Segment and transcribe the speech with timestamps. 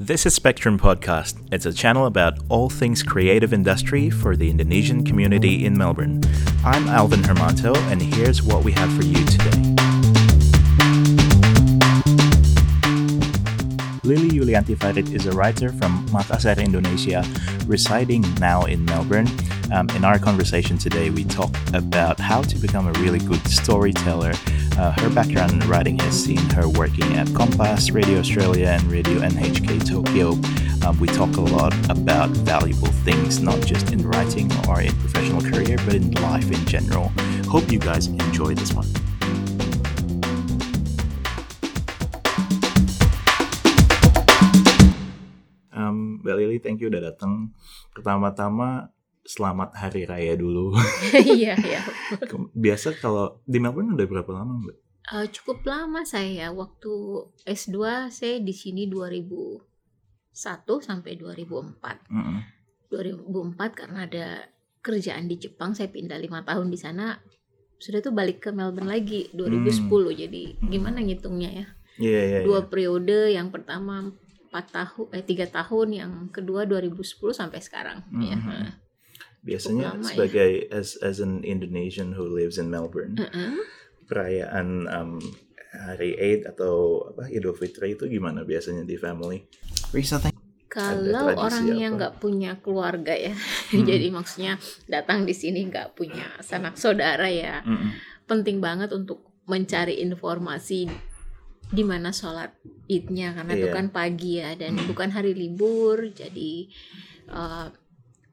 [0.00, 1.36] This is Spectrum Podcast.
[1.52, 6.20] It's a channel about all things creative industry for the Indonesian community in Melbourne.
[6.64, 9.52] I'm Alvin Hermanto, and here's what we have for you today.
[14.02, 17.24] Lily Yulianti Farid is a writer from Makassar, Indonesia,
[17.68, 19.28] residing now in Melbourne.
[19.72, 24.32] Um, in our conversation today, we talk about how to become a really good storyteller.
[24.76, 29.20] Uh, her background in writing has seen her working at Kompas, Radio Australia, and Radio
[29.20, 30.32] NHK Tokyo.
[30.86, 35.40] Um, we talk a lot about valuable things, not just in writing or in professional
[35.40, 37.10] career, but in life in general.
[37.48, 38.86] Hope you guys enjoy this one.
[45.72, 47.54] Um, Mbak Lili, thank you udah datang.
[47.94, 48.90] Pertama-tama,
[49.24, 50.76] selamat Hari Raya dulu.
[51.36, 51.80] Iya, iya.
[52.52, 54.76] Biasa kalau di Melbourne udah berapa lama, Mbak?
[55.04, 56.92] Eh, cukup lama saya waktu
[57.44, 59.60] S2 saya di sini 2001
[60.80, 62.08] sampai 2004.
[62.08, 62.40] Mm-mm.
[62.88, 64.26] 2004 karena ada
[64.80, 67.20] kerjaan di Jepang saya pindah lima tahun di sana.
[67.76, 69.88] Sudah tuh balik ke Melbourne lagi 2010.
[70.24, 71.66] Jadi gimana ngitungnya ya?
[72.00, 72.46] Iya, iya, iya.
[72.48, 74.08] Dua periode yang pertama
[74.48, 78.38] 4 tahun eh 3 tahun, yang kedua 2010 sampai sekarang ya.
[79.44, 80.08] Biasanya lama ya.
[80.08, 83.60] sebagai as as an Indonesian who lives in Melbourne, Heeh.
[84.04, 85.20] perayaan um,
[85.70, 89.44] hari Eid atau apa Idul Fitri itu gimana biasanya di family?
[89.90, 90.32] Risa, thank
[90.66, 91.98] Kalau orang yang apa?
[92.00, 93.30] nggak punya keluarga ya,
[93.70, 93.84] Hmm.
[93.84, 97.94] jadi maksudnya datang di sini nggak punya sanak saudara ya, Mm-mm.
[98.24, 100.88] penting banget untuk mencari informasi
[101.64, 102.54] di mana sholat
[102.86, 103.74] idnya karena itu Iya.
[103.74, 104.86] kan pagi ya dan Hmm.
[104.88, 106.66] bukan hari libur, jadi
[107.24, 107.66] eh,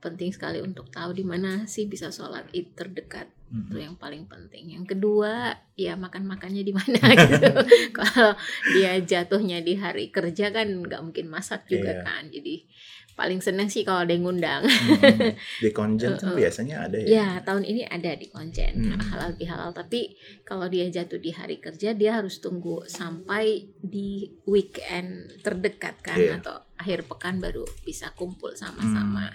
[0.01, 3.83] penting sekali untuk tahu di mana sih bisa sholat id terdekat itu Mm-mm.
[3.83, 4.71] yang paling penting.
[4.71, 7.51] Yang kedua ya makan makannya di mana gitu.
[7.91, 8.33] Kalau
[8.71, 12.01] dia jatuhnya di hari kerja kan nggak mungkin masak juga Iya.
[12.01, 12.23] kan.
[12.27, 12.63] Jadi
[13.11, 14.63] paling seneng sih kalau ada yang ngundang.
[14.63, 15.35] Mm-mm.
[15.59, 17.07] Di Konjen kan biasanya ada ya.
[17.11, 19.03] Ya tahun ini ada di konjen Hmm.
[19.03, 19.75] halal bihalal.
[19.75, 26.15] Tapi kalau dia jatuh di hari kerja dia harus tunggu sampai di weekend terdekat kan
[26.15, 26.39] Iya.
[26.39, 29.27] atau akhir pekan baru bisa kumpul sama-sama.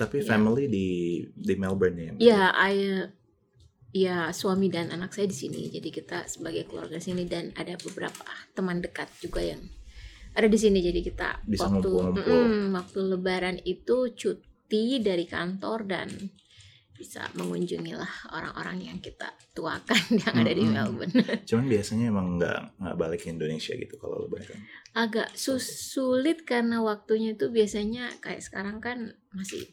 [0.00, 0.28] Tapi Iya.
[0.30, 0.86] family di
[1.30, 2.10] di Melbourne ya.
[2.10, 2.20] Mbak?
[2.22, 3.08] Ya, I-
[3.92, 5.68] ya suami dan anak saya di sini.
[5.68, 9.60] Jadi kita sebagai keluarga sini dan ada beberapa teman dekat juga yang
[10.32, 10.78] ada di sini.
[10.78, 12.24] Jadi kita Bisa waktu ngumpul-ngumpul.
[12.24, 16.08] Mm, waktu Lebaran itu cuti dari kantor dan
[16.92, 20.74] bisa mengunjungi lah orang-orang yang kita tuakan yang ada di Mm-mm.
[20.76, 21.16] Melbourne.
[21.48, 24.60] Cuman biasanya emang nggak nggak balik ke Indonesia gitu kalau lebaran.
[24.92, 29.64] Agak sus- sulit karena waktunya itu biasanya kayak sekarang kan masih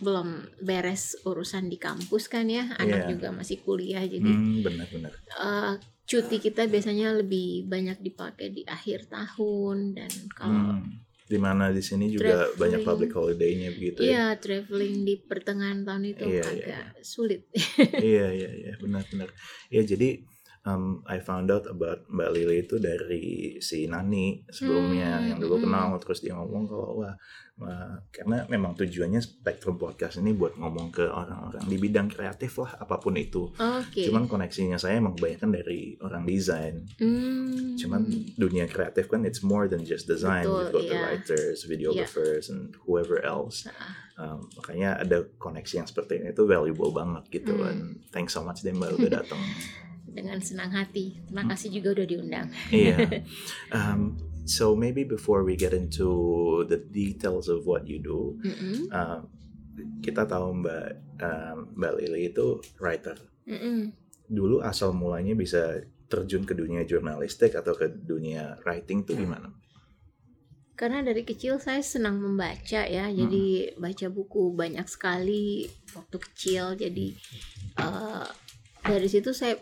[0.00, 0.28] belum
[0.58, 3.10] beres urusan di kampus kan ya anak Iya.
[3.10, 5.12] juga masih kuliah jadi Hmm, benar-benar.
[5.12, 5.72] eh,
[6.02, 11.04] cuti kita biasanya lebih banyak dipakai di akhir tahun dan kalau Hmm.
[11.22, 14.02] Di mana di sini juga banyak public holiday-nya begitu ya.
[14.02, 17.46] iya traveling di pertengahan tahun itu Iya, iya, agak sulit
[18.02, 19.30] iya iya iya benar-benar
[19.68, 20.26] ya jadi
[20.62, 23.24] um, I found out about Mbak Lili itu dari
[23.58, 25.64] si Nani sebelumnya Hmm, yang dulu hmm.
[25.64, 27.14] kenal terus dia ngomong kalau wah,
[28.08, 32.96] karena memang tujuannya Spectrum Podcast ini buat ngomong ke orang-orang di bidang kreatif lah apa
[32.96, 37.76] pun itu oke cuman koneksinya saya emang kebanyakan dari orang desain Hmm.
[37.76, 38.00] cuman
[38.36, 41.04] dunia kreatif kan it's more than just design Betul, you've got the iya.
[41.04, 44.08] writers videographers and whoever else Ah.
[44.20, 47.68] Um, makanya ada koneksi yang seperti ini itu valuable banget gitu Hmm.
[47.68, 49.40] and thanks so much deh mbak udah datang
[50.20, 51.16] dengan senang hati.
[51.24, 51.50] Terima Hmm.
[51.50, 52.46] kasih juga udah diundang.
[52.68, 52.96] Iya.
[53.76, 56.10] Um, so maybe before we get into
[56.66, 58.90] the details of what you do Mm-mm.
[58.90, 59.30] um,
[60.02, 63.14] kita tahu mbak um, mbak Lili itu writer.
[63.46, 63.94] Mm-mm.
[64.26, 69.50] dulu asal mulanya bisa terjun ke dunia jurnalistik atau ke dunia writing tuh gimana?
[70.74, 76.72] Karena dari kecil saya senang membaca ya jadi baca buku banyak sekali waktu kecil.
[76.74, 77.12] Jadi
[77.76, 78.26] eh,
[78.80, 79.60] dari situ saya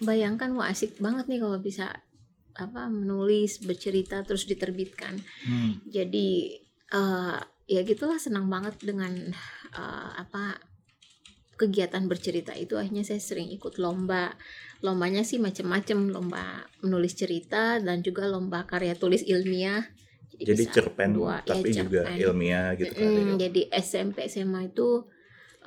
[0.00, 2.00] bayangkan wah asik banget nih kalau bisa
[2.56, 5.20] apa menulis bercerita terus diterbitkan.
[5.46, 5.80] Hmm.
[5.86, 7.38] jadi eh,
[7.70, 9.12] ya gitulah senang banget dengan
[9.76, 10.58] eh, apa
[11.60, 12.80] kegiatan bercerita itu.
[12.80, 14.32] Akhirnya saya sering ikut lomba.
[14.80, 16.44] Lombanya sih macam-macam lomba
[16.80, 19.84] menulis cerita dan juga lomba karya tulis ilmiah.
[20.40, 22.16] Jadi bisa cerpen dua, ya, tapi juga cerpen.
[22.16, 25.04] ilmiah gitu kan Mm, jadi SMP SMA itu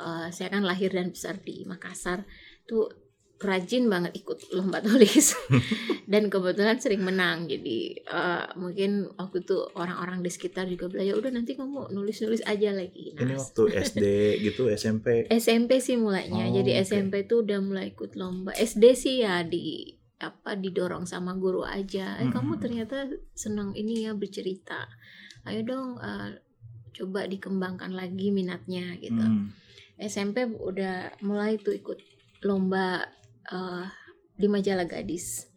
[0.01, 2.25] eh, saya kan lahir dan besar di Makassar.
[2.65, 3.02] Tuh
[3.43, 5.35] rajin banget ikut lomba tulis
[6.11, 11.15] dan kebetulan sering menang jadi eh, mungkin waktu itu orang-orang di sekitar juga bilang ya
[11.15, 14.05] udah nanti kamu nulis-nulis aja lagi ini Nah, waktu SD
[14.41, 16.45] gitu SMP SMP sih mulainya.
[16.45, 16.81] Oh, Jadi oke.
[16.81, 18.51] SMP tuh udah mulai ikut lomba.
[18.53, 22.15] SD sih ya di apa didorong sama guru aja.
[22.17, 22.61] Eh, kamu Mm-mm.
[22.61, 22.97] ternyata
[23.33, 24.87] senang ini ya bercerita.
[25.43, 26.31] ayo dong uh,
[26.93, 29.51] coba dikembangkan lagi minatnya gitu Hmm.
[29.99, 31.99] SMP udah mulai tuh ikut
[32.41, 33.03] lomba
[33.45, 33.83] uh,
[34.33, 35.47] di majalah gadis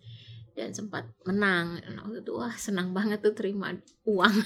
[0.53, 4.37] dan sempat menang Nah, waktu itu wah senang banget tuh terima uang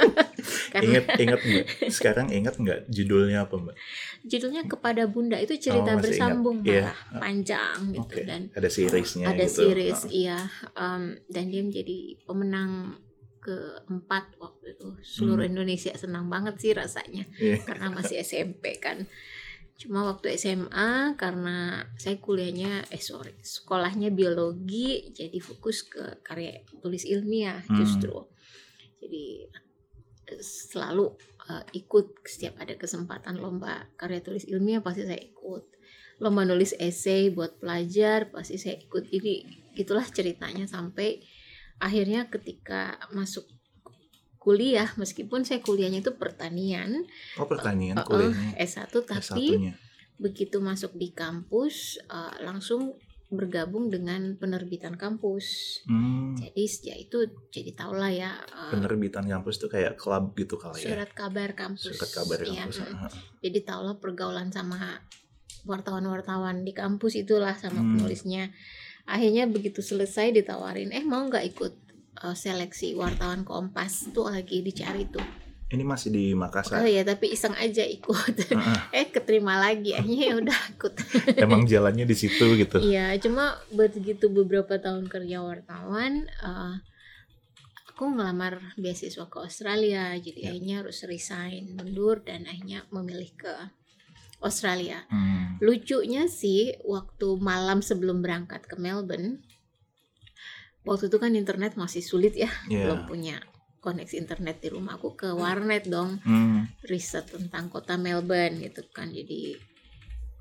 [0.72, 1.66] karena Ingat ingat nggak?
[1.88, 3.76] Sekarang ingat nggak judulnya apa mbak?
[4.24, 6.96] judulnya kepada bunda itu cerita Oh, bersambung ingat.
[7.12, 8.24] Panjang gitu Oke.
[8.24, 9.60] dan Ada seriesnya ada gitu.
[9.60, 10.08] series Ah.
[10.10, 10.38] iya
[10.72, 12.96] um, dan dia menjadi pemenang
[13.38, 17.42] keempat waktu itu seluruh Indonesia senang banget sih rasanya Hmm.
[17.42, 17.56] Iya.
[17.60, 19.04] karena masih SMP kan
[19.82, 27.02] cuma waktu SMA karena saya kuliahnya eh sorry sekolahnya biologi jadi fokus ke karya tulis
[27.02, 27.82] ilmiah Hmm.
[27.82, 28.14] justru.
[29.02, 29.50] Jadi
[30.38, 31.18] selalu
[31.50, 35.64] eh, ikut setiap ada kesempatan lomba karya tulis ilmiah pasti saya ikut.
[36.22, 39.10] Lomba nulis esai buat pelajar pasti saya ikut.
[39.10, 39.42] Jadi
[39.74, 41.18] itulah ceritanya sampai
[41.82, 43.50] akhirnya ketika masuk
[44.42, 48.58] kuliah meskipun saya kuliahnya itu pertanian Oh pertanian uh-uh, kuliahnya.
[48.58, 49.72] S1 tapi S1-nya.
[50.18, 51.74] begitu masuk di kampus
[52.06, 52.98] uh, langsung
[53.28, 56.34] bergabung dengan penerbitan kampus Hmm.
[56.34, 57.18] jadi sejak itu
[57.48, 60.92] jadi tau lah ya uh, Penerbitan kampus tuh kayak klub gitu kali ya.
[60.92, 62.76] surat kabar kampus Surat kabar Iya, kampus.
[62.84, 63.08] ah.
[63.38, 65.00] jadi tau lah pergaulan sama
[65.64, 67.96] wartawan-wartawan di kampus itulah sama Hmm.
[67.96, 68.50] penulisnya
[69.04, 71.72] akhirnya begitu selesai ditawarin eh mau nggak ikut
[72.18, 75.24] uh, seleksi wartawan kompas tuh lagi dicari tuh
[75.68, 76.84] Ini masih di oh Makassar.
[76.84, 80.94] ya tapi iseng aja ikut Ah, eh keterima lagi akhirnya ya udah ikut
[81.44, 82.76] Emang jalannya di situ gitu.
[82.76, 86.74] Iya, cuma begitu beberapa tahun kerja wartawan, eh,
[87.88, 90.48] aku ngelamar beasiswa ke Australia, jadi Ya.
[90.52, 93.52] akhirnya harus resign, mundur dan akhirnya memilih ke
[94.40, 95.06] Australia.
[95.08, 95.56] Hmm.
[95.56, 99.40] Lucunya sih, waktu malam sebelum berangkat ke Melbourne,
[100.82, 102.86] waktu itu kan internet masih sulit ya, Iya.
[102.86, 103.36] belum punya
[103.78, 106.70] koneksi internet di rumahku ke warnet dong Hmm.
[106.82, 109.58] riset tentang kota Melbourne gitu kan jadi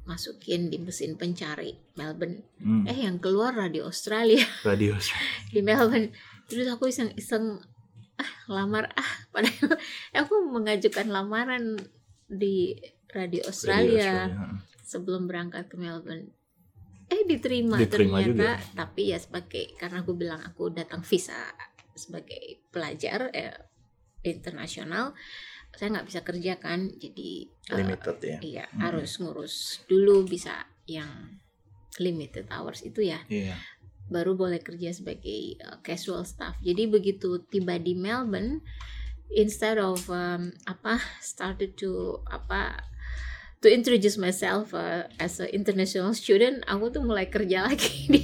[0.02, 2.86] masukin di mesin pencari Melbourne Hmm.
[2.86, 4.98] eh yang keluar radio Australia Radio.
[5.50, 6.10] di Melbourne
[6.46, 7.62] terus aku iseng-iseng
[8.16, 9.78] ah lamar ah padahal
[10.20, 11.78] aku mengajukan lamaran
[12.28, 12.78] di
[13.10, 14.62] radio Radio Australia Australia.
[14.84, 16.30] sebelum berangkat ke Melbourne
[17.12, 18.52] eh diterima, Diterima ternyata juga.
[18.74, 21.36] tapi ya sebagai karena aku bilang aku datang visa
[21.92, 23.52] sebagai pelajar eh,
[24.24, 25.12] internasional
[25.72, 28.38] saya nggak bisa kerja kan jadi eh, Limited ya.
[28.40, 28.80] iya Hmm.
[28.80, 29.56] harus ngurus
[29.86, 31.36] dulu bisa yang
[32.00, 33.60] limited hours itu ya Iya.
[34.08, 36.60] baru boleh kerja sebagai uh, casual staff.
[36.60, 38.60] Jadi begitu tiba di Melbourne,
[39.32, 42.91] instead of um, apa started to apa
[43.62, 48.22] to introduce myself uh, as a international student, aku tuh mulai kerja lagi di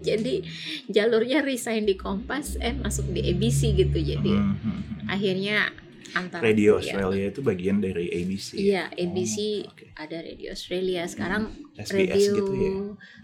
[0.00, 0.44] jadi
[0.86, 3.96] jalurnya resign di Kompas, eh masuk di ABC gitu.
[3.96, 5.06] Jadi Hmm, hmm, hmm.
[5.08, 5.72] akhirnya
[6.14, 8.48] antara Radio ya, Australia itu bagian dari ABC.
[8.54, 9.84] Iya, ABC Oh, oke.
[9.96, 11.02] ada Radio Australia.
[11.08, 11.42] Sekarang
[11.74, 12.70] SBS radio gitu ya.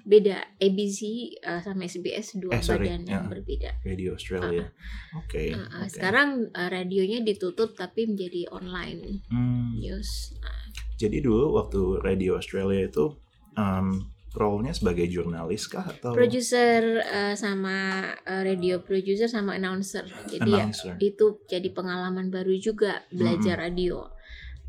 [0.02, 1.00] beda ABC
[1.38, 3.12] uh, sama SBS dua Eh, sorry, badan ya.
[3.14, 3.70] yang berbeda.
[3.84, 4.66] Radio Australia.
[5.14, 5.52] Oke.
[5.52, 5.92] Uh, uh, oke.
[5.92, 10.32] Sekarang uh, radionya ditutup tapi menjadi online Hmm, news.
[10.40, 10.58] Nah,
[11.00, 13.16] jadi dulu waktu Radio Australia itu
[13.56, 14.04] um,
[14.36, 20.06] role-nya sebagai jurnalis kah atau producer uh, sama uh, radio producer sama announcer.
[20.28, 20.94] Jadi ya, announcer?
[21.00, 24.06] itu jadi pengalaman baru juga belajar radio.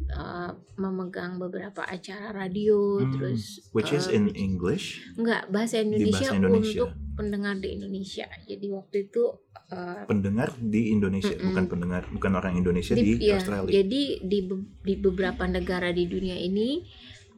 [0.02, 0.50] Uh,
[0.82, 4.98] memegang beberapa acara radio Hmm, terus Which is uh, in English?
[5.14, 6.82] enggak bahasa Indonesia, bahasa Indonesia.
[6.82, 8.26] untuk pendengar di Indonesia.
[8.50, 9.24] Jadi waktu itu
[9.70, 11.54] uh, Pendengar di Indonesia, Mm-mm.
[11.54, 13.70] bukan pendengar, bukan orang Indonesia di, iya, Australia.
[13.70, 16.82] Jadi di be- di beberapa negara di dunia ini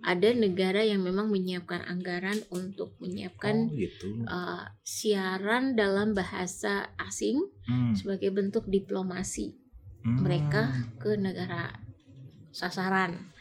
[0.04, 4.24] ada negara yang memang menyiapkan anggaran untuk menyiapkan oh gitu.
[4.28, 9.56] uh, siaran dalam bahasa asing Hmm, sebagai bentuk diplomasi
[10.04, 10.20] hmm.
[10.20, 11.72] mereka ke negara
[12.52, 13.32] sasaran.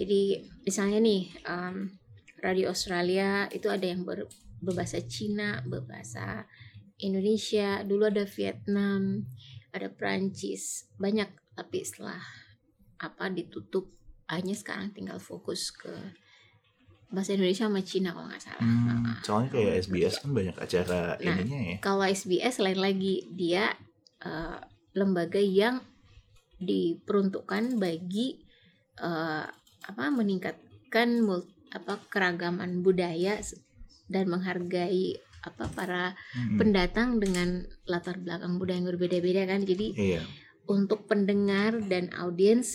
[0.00, 1.92] Jadi misalnya nih um,
[2.40, 4.28] radio Australia itu ada yang ber-
[4.60, 6.46] berbahasa Cina, berbahasa
[7.00, 9.28] Indonesia, dulu ada Vietnam,
[9.72, 12.20] ada Prancis, banyak tapi setelah
[12.96, 13.92] apa ditutup
[14.28, 15.92] hanya sekarang tinggal fokus ke
[17.12, 18.64] bahasa Indonesia sama Cina kalau nggak salah.
[18.64, 21.76] Hmm, soalnya kayak SBS kan banyak acara Nah, ininya ya.
[21.78, 23.70] kalau SBS lain lagi dia
[24.24, 24.58] eh,
[24.96, 25.78] lembaga yang
[26.58, 28.42] diperuntukkan bagi
[28.98, 29.46] eh,
[29.86, 31.22] apa meningkatkan
[31.70, 33.38] apa keragaman budaya
[34.06, 37.48] dan menghargai apa para Hmm, pendatang dengan
[37.84, 40.22] latar belakang budaya yang berbeda-beda kan jadi Iya.
[40.66, 42.74] untuk pendengar dan audiens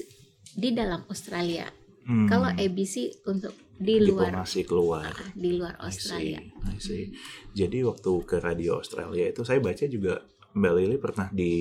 [0.49, 1.67] di dalam Australia
[2.01, 2.95] Hmm, kalau ABC
[3.25, 5.11] untuk di luar diplomasi keluar.
[5.33, 7.03] di luar I see, Australia I see.
[7.51, 10.17] Jadi waktu ke radio Australia itu saya baca juga
[10.51, 11.53] Mbak Lili pernah di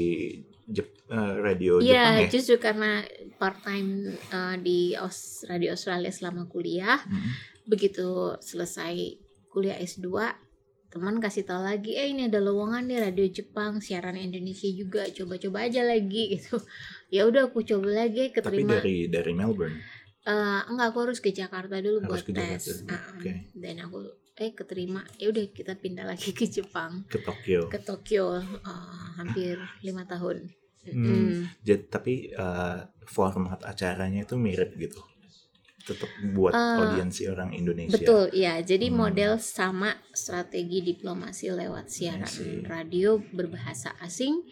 [0.66, 2.28] Jep- eh, radio Iya, Jepang ya?
[2.30, 3.02] justru karena
[3.36, 3.90] part time
[4.28, 7.30] uh, di Aus radio Australia selama kuliah, Mm.
[7.66, 8.06] begitu
[8.38, 9.18] selesai
[9.50, 10.06] kuliah S2,
[10.88, 15.66] teman kasih tahu lagi, eh ini ada lowongan nih radio Jepang, siaran Indonesia juga, coba-coba
[15.66, 16.58] aja lagi gitu.
[17.10, 18.78] Ya udah aku coba lagi, Tapi keterima.
[18.78, 19.78] dari dari Melbourne.
[20.20, 22.64] Eh, enggak, aku harus ke Jakarta dulu Harus buat ke Jakarta tes.
[22.78, 23.32] dulu, Ah, oke.
[23.56, 23.98] Dan aku
[24.40, 25.00] eh keterima.
[25.16, 27.66] Ya udah kita pindah lagi ke Jepang, ke Tokyo.
[27.68, 30.46] ke Tokyo, eh, hampir lima tahun.
[30.80, 30.96] Hmm.
[30.96, 31.40] Mm.
[31.60, 35.00] Jadi, tapi eh, format acaranya itu mirip gitu.
[35.90, 37.98] Tetap buat Eh, audiensi orang Indonesia.
[37.98, 38.62] Betul, ya.
[38.62, 38.96] Jadi Hmm.
[39.02, 42.62] model sama strategi diplomasi lewat siaran see.
[42.62, 44.46] radio berbahasa asing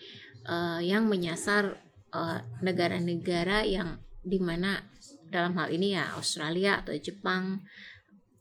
[0.45, 1.79] eh, yang menyasar
[2.09, 4.81] eh, negara-negara yang di mana
[5.29, 7.61] dalam hal ini ya Australia atau Jepang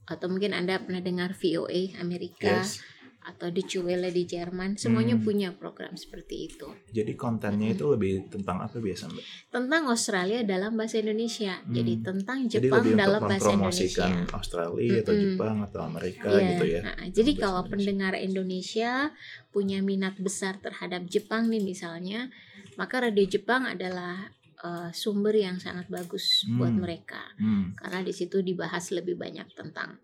[0.08, 2.80] atau mungkin anda pernah dengar VOA Amerika Yes.
[3.28, 5.24] Atau Deutsche Welle di Jerman, semuanya Hmm.
[5.24, 9.24] punya program seperti itu Jadi kontennya itu lebih tentang apa biasa Mbak?
[9.52, 11.60] tentang Australia dalam bahasa Indonesia.
[11.68, 12.04] Jadi Hmm.
[12.08, 14.34] tentang Jadi Jepang lebih untuk dalam bahasa mempromosikan Indonesia.
[14.34, 15.24] Australia atau Mm-mm.
[15.28, 16.82] Jepang atau Amerika Iya, gitu ya.
[16.82, 17.72] nah, jadi kalau Indonesia.
[17.76, 18.92] pendengar Indonesia
[19.50, 22.32] punya minat besar terhadap Jepang nih misalnya,
[22.76, 26.82] maka radio Jepang adalah eh, sumber yang sangat bagus buat Hmm.
[26.82, 27.78] mereka Hmm.
[27.78, 30.02] karena di situ dibahas lebih banyak tentang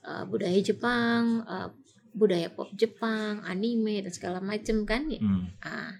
[0.00, 1.68] eh, budaya Jepang, eh,
[2.12, 5.06] budaya pop Jepang, anime dan segala macam kan.
[5.10, 5.20] ya.
[5.22, 5.46] Hmm.
[5.62, 5.92] Ah,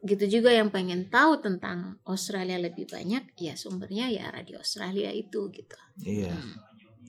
[0.00, 5.52] gitu juga yang pengen tahu tentang Australia lebih banyak, ya sumbernya ya radio Australia itu
[5.52, 5.76] gitu.
[6.00, 6.56] Iya, Hmm.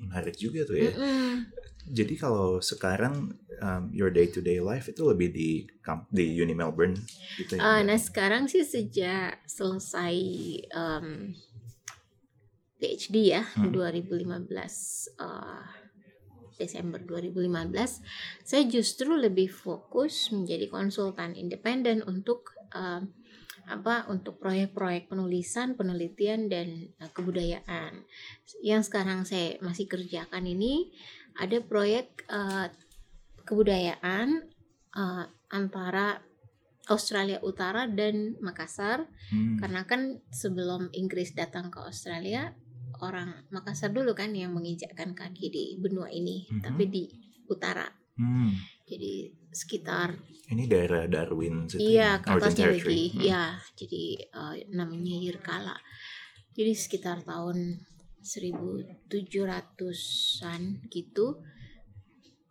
[0.07, 0.91] menarik juga tuh ya.
[0.91, 1.47] Mm-mm.
[1.81, 5.65] Jadi kalau sekarang um, your day to day life itu lebih di
[6.13, 6.93] di Uni Melbourne
[7.39, 7.61] gitu ya.
[7.61, 7.85] Ah, Mbak?
[7.89, 10.13] nah sekarang sih sejak selesai
[10.69, 11.33] em,
[12.77, 13.69] PhD ya Hmm.
[13.73, 15.61] 2015 eh,
[16.57, 18.01] Desember 2015
[18.43, 23.11] saya justru lebih fokus menjadi konsultan independen untuk em,
[23.69, 28.03] apa untuk proyek-proyek penulisan penelitian dan eh, kebudayaan
[28.65, 30.89] yang sekarang saya masih kerjakan ini
[31.37, 32.67] ada proyek eh,
[33.45, 34.27] kebudayaan
[34.97, 36.19] eh, antara
[36.89, 39.55] Australia Utara dan Makassar Hmm.
[39.63, 42.51] karena kan sebelum Inggris datang ke Australia
[43.01, 46.61] orang Makassar dulu kan yang menginjakkan kaki di benua ini Mhm.
[46.61, 47.03] tapi di
[47.45, 48.53] utara Hmm.
[48.85, 50.13] jadi sekitar
[50.47, 52.27] Ini daerah Darwin situ iya ya?
[52.27, 53.23] atasnya lagi Hmm.
[53.23, 53.43] ya
[53.73, 55.75] jadi eh, namanya Yirkala
[56.51, 57.79] jadi sekitar tahun
[59.51, 61.41] 1700-an gitu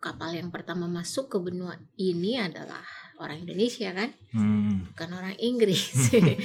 [0.01, 2.81] kapal yang pertama masuk ke benua ini adalah
[3.21, 4.89] orang Indonesia kan Hmm.
[4.91, 5.93] bukan orang Inggris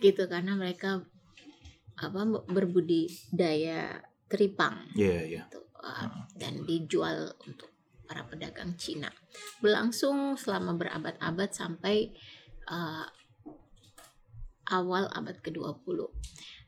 [0.00, 1.02] gitu karena mereka
[2.00, 4.88] apa berbudidaya teripang.
[4.96, 5.42] Iya, iya.
[5.50, 7.68] gitu, uh, dan dijual untuk
[8.08, 9.10] para pedagang Cina.
[9.60, 12.14] Berlangsung selama berabad-abad sampai
[12.70, 13.06] uh,
[14.70, 15.98] awal abad ke-20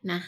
[0.03, 0.19] nah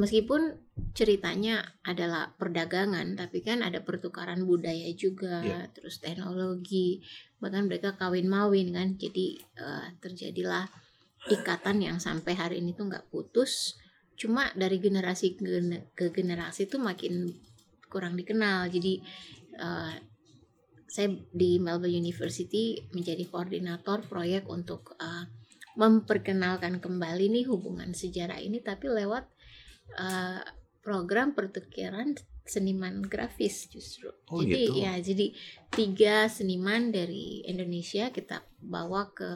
[0.00, 0.56] meskipun
[0.96, 5.68] ceritanya adalah perdagangan tapi kan ada pertukaran budaya juga Iya.
[5.76, 7.04] terus teknologi
[7.38, 8.98] bahkan mereka kawin mawin kan.
[8.98, 10.66] Jadi uh, terjadilah
[11.30, 13.78] ikatan yang sampai hari ini tuh nggak putus
[14.18, 17.30] cuma dari generasi ke, gener- ke generasi tuh makin
[17.86, 18.98] kurang dikenal jadi
[19.62, 19.94] uh,
[20.88, 25.24] saya di Melbourne University menjadi koordinator proyek untuk uh,
[25.78, 29.30] memperkenalkan kembali nih hubungan sejarah ini tapi lewat
[29.94, 30.42] uh,
[30.82, 34.08] program pertukaran seniman grafis justru.
[34.32, 34.80] Oh, jadi gitu.
[34.80, 35.26] ya jadi
[35.68, 39.28] tiga seniman dari Indonesia kita bawa ke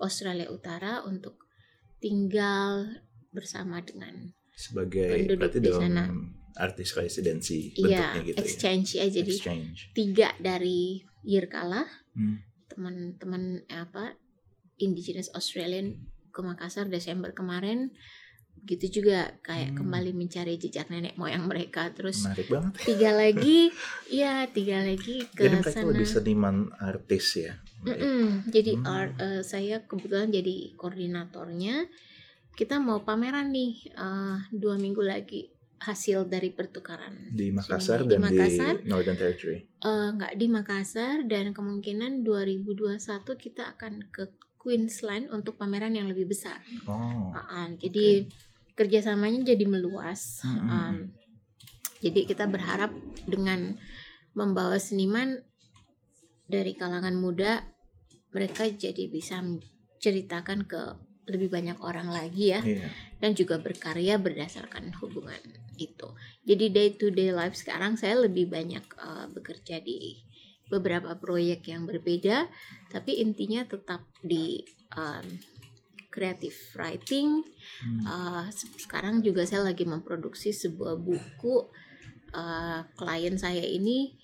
[0.00, 1.44] Australia Utara untuk
[2.00, 2.88] tinggal
[3.36, 6.04] bersama dengan Sebagai Penduduk berarti di dalam sana.
[6.56, 9.12] artis residensi iya bentuknya gitu exchange ya ya.
[9.12, 9.78] jadi Exchange.
[9.92, 10.80] tiga dari
[11.22, 12.40] Yirkala Hmm.
[12.66, 14.16] teman-teman apa
[14.76, 16.00] Indigenous Australian
[16.30, 17.92] ke Makassar Desember kemarin
[18.58, 19.78] begitu juga kayak Hmm.
[19.78, 22.72] kembali mencari jejak nenek moyang mereka terus Menarik banget.
[22.82, 23.58] tiga lagi
[24.08, 27.52] ya tiga lagi ke Jadi mereka sana lebih seniman artis ya.
[27.78, 27.92] Mbak?
[27.94, 28.24] Mm-mm.
[28.48, 28.88] jadi Hmm.
[28.88, 31.84] art- eh, saya kebetulan jadi koordinatornya
[32.56, 38.24] kita mau pameran nih eh, dua minggu lagi hasil dari pertukaran Di Makassar Di dan
[38.24, 38.80] Makassar.
[38.80, 39.60] di Northern Territory.
[39.60, 42.96] Eh, nggak di Makassar dan kemungkinan 2021
[43.36, 46.58] kita akan ke Queensland untuk pameran yang lebih besar.
[46.90, 47.30] Oh.
[47.30, 48.26] Ah, ah, jadi
[48.74, 50.42] kerjasamanya jadi meluas.
[50.42, 50.96] Hmm, hmm, Um,
[52.02, 52.90] jadi kita berharap
[53.28, 53.78] dengan
[54.34, 55.40] membawa seniman
[56.50, 57.62] dari kalangan muda,
[58.34, 60.82] mereka jadi bisa menceritakan ke
[61.26, 62.86] lebih banyak orang lagi ya Iya.
[63.18, 65.42] dan juga berkarya berdasarkan hubungan
[65.76, 66.08] itu.
[66.46, 70.22] Jadi day to day life sekarang saya lebih banyak uh, bekerja di
[70.66, 72.50] beberapa proyek yang berbeda,
[72.90, 74.62] tapi intinya tetap di
[74.98, 75.26] um,
[76.10, 77.44] creative writing.
[77.82, 78.02] Hmm.
[78.02, 81.70] Uh, se- sekarang juga saya lagi memproduksi sebuah buku.
[82.34, 84.18] Uh, klien saya ini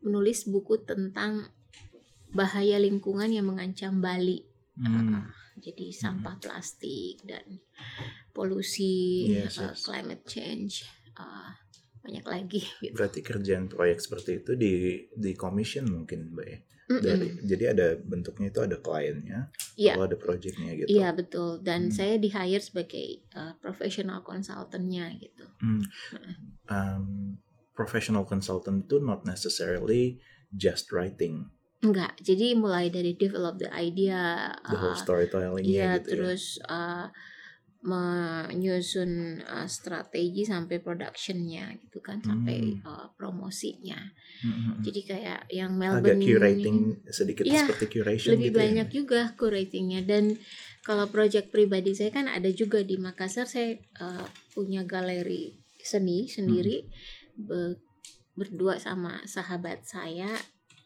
[0.00, 1.50] menulis buku tentang
[2.30, 4.46] bahaya lingkungan yang mengancam Bali.
[4.78, 5.26] Hmm.
[5.58, 7.44] Jadi sampah plastik dan
[8.32, 9.82] polusi, Yes, uh, yes.
[9.84, 10.86] climate change,
[11.18, 11.50] uh,
[12.00, 12.62] banyak lagi.
[12.80, 12.94] Gitu.
[12.96, 14.72] Berarti kerjaan proyek seperti itu di
[15.12, 16.58] di commission mungkin, Mbak ya?
[16.88, 20.88] Dari, jadi ada bentuknya itu ada kliennya, atau ada projectnya gitu.
[20.88, 21.92] Iya betul dan Hmm.
[21.92, 25.44] saya di hire sebagai uh, professional consultantnya gitu.
[25.60, 25.84] Hmm.
[26.64, 27.36] Um,
[27.76, 30.16] professional consultant itu not necessarily
[30.48, 36.10] just writing, Enggak, jadi mulai dari develop the idea, the whole uh, storytellingnya iya gitu
[36.10, 37.06] terus uh,
[37.78, 42.82] menyusun uh, strategi sampai productionnya gitu kan sampai Hmm.
[42.82, 43.94] uh, promosinya.
[43.94, 44.02] ya.
[44.42, 44.82] Hmm.
[44.82, 48.94] Jadi kayak yang Agak Melbourne ini curating sedikit Iya, seperti curation lebih gitu banyak ya.
[48.98, 50.24] juga curatingnya dan
[50.82, 56.82] kalau project pribadi saya kan ada juga di Makassar saya uh, punya galeri seni sendiri
[57.38, 57.46] Hmm.
[57.46, 57.78] be-
[58.34, 60.26] berdua sama sahabat saya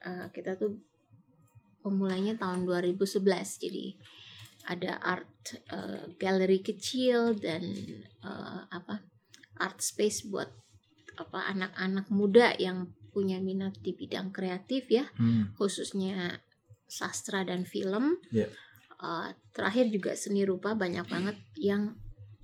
[0.02, 0.82] Uh, kita tuh
[1.82, 3.22] pemulainya tahun 2011
[3.62, 3.86] jadi
[4.66, 7.62] ada art uh, gallery kecil dan
[8.22, 9.02] uh, apa
[9.58, 10.50] art space buat
[11.18, 15.52] apa anak-anak muda yang punya minat di bidang kreatif ya Hmm.
[15.54, 16.40] khususnya
[16.92, 18.20] sastra dan film.
[18.28, 18.52] Iya.
[19.00, 21.96] Uh, terakhir juga seni rupa banyak banget yang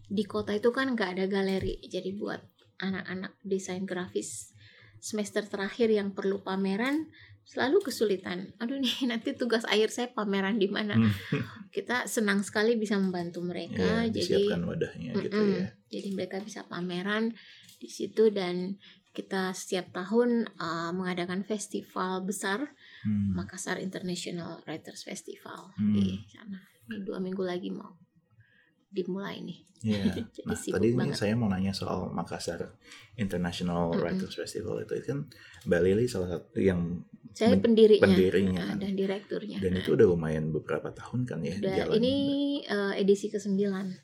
[0.08, 2.40] di kota itu kan nggak ada galeri, jadi buat
[2.80, 4.56] anak-anak desain grafis
[4.98, 7.06] semester terakhir yang perlu pameran
[7.48, 8.52] selalu kesulitan.
[8.60, 10.94] Aduh nih nanti tugas akhir saya pameran di mana?
[10.94, 11.12] Hmm.
[11.74, 14.04] Kita senang sekali bisa membantu mereka.
[14.04, 15.56] Ya, jadi wadahnya gitu Mm-mm.
[15.56, 15.66] ya.
[15.88, 17.32] jadi mereka bisa pameran
[17.78, 18.76] di situ dan
[19.08, 23.30] kita setiap tahun uh, mengadakan festival besar Hmm.
[23.30, 25.94] Makassar International Writers Festival Hmm.
[25.94, 26.58] di sana.
[26.90, 27.94] Ini dua minggu lagi mau
[28.88, 29.58] dimulai nih.
[29.78, 30.02] Iya.
[30.10, 31.16] Jadi Nah, tadi ini banget.
[31.16, 32.74] saya mau nanya soal Makassar
[33.14, 34.00] International Mm-mm.
[34.00, 35.28] Writers Festival itu kan
[35.64, 38.64] Mbak Lili salah satu yang Saya pendirinya, pendirinya.
[38.64, 39.58] uh, dan direkturnya.
[39.60, 41.94] dan itu udah lumayan beberapa tahun kan ya Udah, jalan.
[41.96, 42.14] ini
[42.66, 43.54] uh, edisi ke-9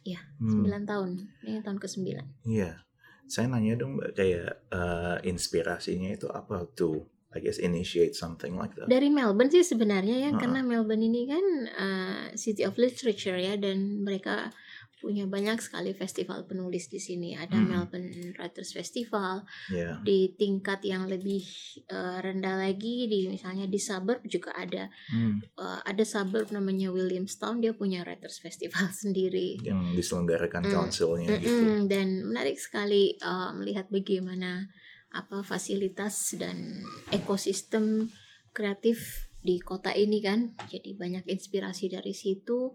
[0.04, 1.10] ya, Hmm, 9 tahun.
[1.42, 2.06] Ini tahun ke-9.
[2.46, 2.78] Iya.
[3.24, 7.08] Saya nanya dong Mbak kayak eh, inspirasinya itu apa tuh?
[7.32, 8.86] I guess initiate something like that.
[8.86, 10.38] Dari Melbourne sih sebenarnya ya, Uh-uh.
[10.38, 14.54] karena Melbourne ini kan uh, city of literature ya dan mereka
[15.00, 17.34] punya banyak sekali festival penulis di sini.
[17.34, 17.66] Ada Hmm.
[17.68, 20.00] Melbourne Writers Festival, Ya.
[20.00, 21.44] di tingkat yang lebih
[21.88, 27.60] uh, rendah lagi di misalnya di suburb juga ada Hmm, uh, ada suburb namanya Williamstown
[27.60, 30.72] dia punya writers festival sendiri yang diselenggarakan Mm.
[30.72, 31.52] councilnya gitu.
[31.52, 34.68] Mm-mm, dan menarik sekali uh, melihat bagaimana
[35.14, 38.10] apa fasilitas dan ekosistem
[38.50, 42.72] kreatif di kota ini kan jadi banyak inspirasi dari situ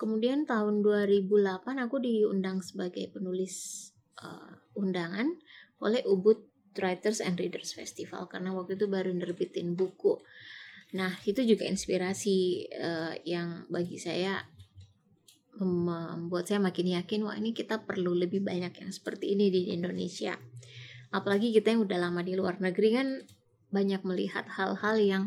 [0.00, 1.28] kemudian tahun 2008
[1.84, 3.86] aku diundang sebagai penulis
[4.24, 5.28] uh, undangan
[5.84, 6.40] oleh Ubud
[6.80, 10.16] Writers and Readers Festival karena waktu itu baru nerbitin buku.
[10.96, 14.40] Nah itu juga inspirasi uh, yang bagi saya
[15.60, 20.40] membuat saya makin yakin wah ini kita perlu lebih banyak yang seperti ini di Indonesia.
[21.12, 23.08] Apalagi kita yang udah lama di luar negeri kan
[23.68, 25.24] banyak melihat hal-hal yang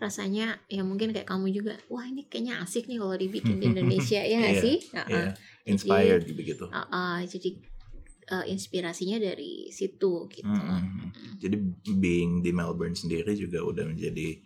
[0.00, 4.18] rasanya ya mungkin kayak kamu juga wah ini kayaknya asik nih kalau dibikin di Indonesia
[4.18, 5.28] ya nggak Iya, sih Iya, Uh-uh.
[5.68, 6.64] inspired begitu.
[6.66, 7.50] Uh-uh, jadi
[8.32, 11.12] uh, inspirasinya dari situ gitu Mm-mm.
[11.36, 11.56] Jadi
[11.94, 14.40] being di Melbourne sendiri juga udah menjadi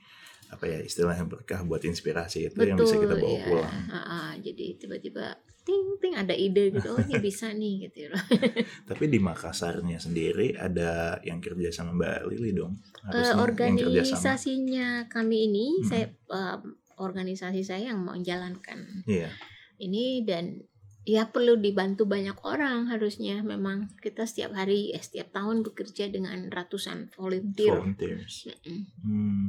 [0.51, 3.45] apa ya istilahnya berkah buat inspirasi itu yang bisa kita bawa ya.
[3.45, 3.75] pulang.
[3.89, 8.21] Uh-uh, jadi tiba-tiba ting ting ada ide gitu oh ini bisa nih gitu loh
[8.93, 12.77] Tapi di Makassarnya sendiri ada yang kerja sama Mbak Lili dong.
[13.01, 13.43] Harusnya sama.
[13.49, 15.89] organisasinya kami ini Hmm.
[15.89, 16.59] saya eh,
[17.01, 19.33] organisasi saya yang menjalankan Iya.
[19.81, 20.63] ini dan
[21.05, 26.49] ya perlu dibantu banyak orang harusnya memang kita setiap hari eh, setiap tahun bekerja dengan
[26.49, 28.49] ratusan volunteer Volunteers.
[28.49, 28.81] Mm-mm.
[29.05, 29.47] Hmm.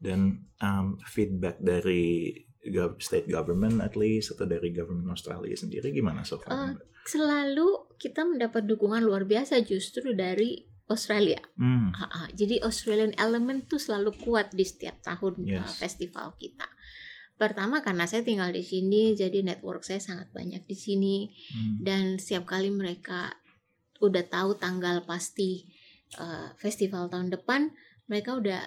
[0.00, 2.32] Dan um, feedback dari
[3.00, 6.52] state government at least atau dari government Australia sendiri gimana so far?
[6.52, 6.84] Eh, Mbak?
[7.00, 11.94] selalu kita mendapat dukungan luar biasa justru dari Australia Hmm.
[11.94, 12.28] Ah, ah.
[12.34, 15.62] jadi Australian element tuh selalu kuat di setiap tahun Yes.
[15.62, 16.66] uh, festival kita.
[17.40, 21.16] Pertama karena saya tinggal di sini, jadi network saya sangat banyak di sini
[21.56, 21.80] Hmm.
[21.80, 23.32] dan setiap kali mereka
[24.02, 25.64] udah tahu tanggal pasti
[26.20, 27.70] uh, festival tahun depan,
[28.10, 28.60] mereka udah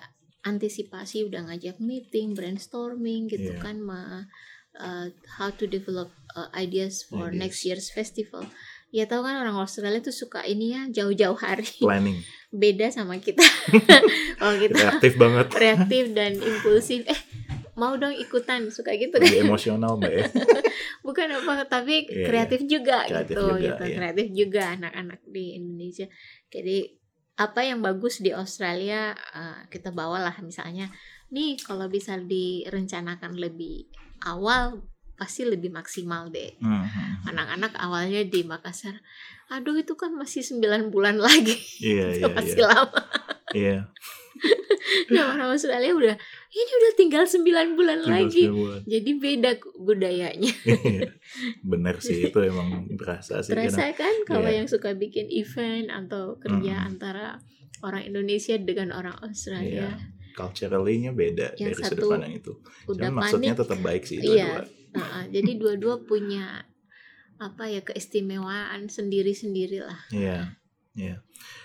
[0.44, 3.60] antisipasi, udah ngajak meeting, brainstorming gitu Iya.
[3.60, 4.28] kan, ma,
[4.76, 7.40] uh, how to develop uh, ideas for Ideas.
[7.40, 8.46] next year's festival.
[8.90, 12.22] Ya tahu kan orang Australia tuh suka ini ya jauh-jauh hari Planning.
[12.54, 13.42] beda sama kita.
[14.38, 15.48] Kalau kita Reaktif banget.
[15.50, 17.18] reaktif dan impulsif, eh
[17.74, 20.26] mau dong ikutan suka gitu Lebih kan emosional mbak ya.
[21.08, 23.96] bukan apa tapi Iya, kreatif juga Kreatif gitu juga, gitu iya.
[23.98, 26.06] kreatif juga anak-anak di Indonesia
[26.48, 26.78] jadi
[27.34, 30.90] apa yang bagus di Australia eh, kita bawalah misalnya
[31.34, 33.90] nih kalau bisa direncanakan lebih
[34.22, 37.30] awal pasti lebih maksimal deh Hmm, hmm.
[37.30, 39.02] anak-anak awalnya di Makassar
[39.50, 42.68] aduh itu kan masih 9 bulan lagi Iya itu iya masih iya.
[42.70, 43.02] lama
[43.54, 43.78] Iya.
[45.14, 46.16] nah orang Australia udah
[46.54, 47.42] ini udah tinggal 9
[47.74, 48.80] bulan Tinggal lagi sembilan bulan.
[48.86, 51.02] jadi beda budayanya Iya.
[51.72, 53.52] Bener sih itu emang berasa sih.
[53.52, 54.56] karena- Terasa kan kalau Iya.
[54.56, 56.90] yang suka bikin event atau kerja Mm-mm.
[56.90, 57.42] antara
[57.82, 59.98] orang Indonesia dengan orang Australia
[60.34, 62.54] culturally-nya beda Yang dari satu sudut pandang itu.
[62.86, 63.62] udah Cuman maksudnya panik.
[63.62, 64.46] tetap baik sih Iya.
[64.48, 64.62] dua-dua.
[64.94, 66.46] Nah, jadi dua-dua punya
[67.36, 70.00] apa ya keistimewaan sendiri-sendiri lah.
[70.10, 70.54] Iya.
[70.94, 71.16] Iya.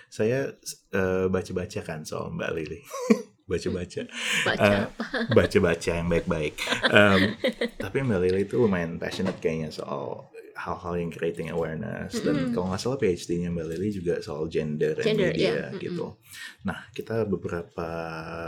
[0.07, 0.53] Saya
[0.91, 2.81] eh, baca-baca kan soal Mbak Lili.
[3.49, 4.01] baca-baca.
[4.45, 4.85] Baca Eh,
[5.33, 6.53] baca-baca yang baik-baik.
[6.93, 7.35] Em,
[7.81, 12.51] tapi Mbak Lili itu lumayan passionate kayaknya soal hal-hal yang creating awareness dan Mm-mm.
[12.51, 15.55] kalau nggak salah PhD-nya Mbak Lili juga soal gender, dan Gender, media iya.
[15.71, 15.79] Mm-mm.
[15.79, 16.05] gitu.
[16.67, 17.87] Nah kita beberapa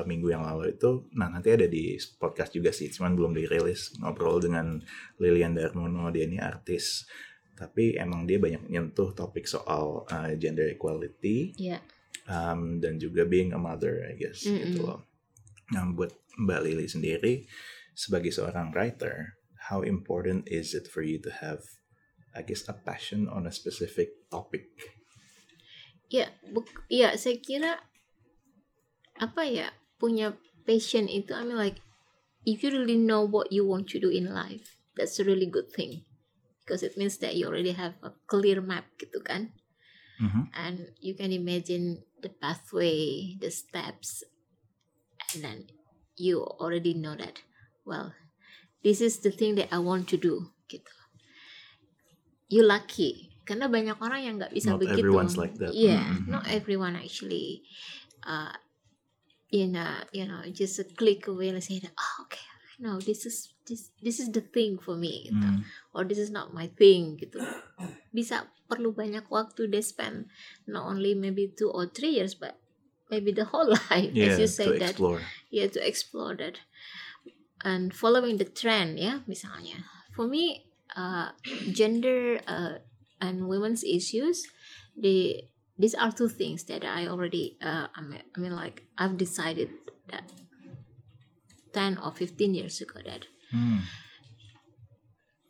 [0.03, 4.43] minggu yang lalu itu, nah nanti ada di podcast juga sih, cuman belum dirilis ngobrol
[4.43, 4.83] dengan
[5.23, 7.07] Lilian Darmono, dia ini artis,
[7.55, 11.79] tapi emang dia banyak nyentuh topik soal uh, gender equality Iya.
[12.29, 14.69] Um, dan juga being a mother, I guess Mm-mm.
[14.69, 15.01] gitu loh.
[15.71, 17.33] Nah buat Mbak Lili sendiri
[17.95, 19.37] sebagai seorang writer,
[19.71, 21.63] how important is it for you to have,
[22.35, 24.71] I guess, a passion on a specific topic?
[26.11, 27.79] Ya, buk- ya saya kira
[29.15, 30.35] apa ya punya
[30.67, 31.79] passion itu I mean like
[32.43, 35.71] if you really know what you want to do in life, that's a really good
[35.71, 36.03] thing
[36.63, 39.55] because it means that you already have a clear map gitu kan.
[40.21, 40.53] Mhm.
[40.53, 44.23] and you can imagine the pathway, the steps,
[45.33, 45.59] and then
[46.15, 47.41] you already know that.
[47.85, 48.13] Well,
[48.83, 50.53] this is the thing that I want to do.
[50.69, 50.93] Gitu.
[52.51, 55.07] You lucky, karena banyak orang yang nggak bisa Not begitu.
[55.07, 55.71] everyone's like that.
[55.71, 56.55] Yeah, Mm, mm, not mm.
[56.55, 57.63] everyone actually.
[58.21, 58.53] Uh,
[59.51, 62.39] in a, you know, just a click away and say that, oh, okay,
[62.79, 65.27] no, this is this this is the thing for me.
[65.27, 65.59] Gitu Hmm.
[65.91, 67.39] or this is not my thing gitu
[68.15, 70.31] bisa perlu banyak waktu they spend
[70.63, 72.55] not only maybe two or three years but
[73.11, 75.19] maybe the whole life Yeah, as you to say that explore.
[75.51, 76.63] yeah to explore that
[77.67, 79.83] and following the trend ya misalnya
[80.15, 81.35] for me uh,
[81.75, 82.79] gender uh,
[83.19, 84.47] and women's issues
[84.95, 85.43] the
[85.77, 89.69] these are two things that I already uh, I, mean, I mean like I've decided
[90.09, 90.31] that
[91.73, 93.83] 10 or 15 years ago that Hmm.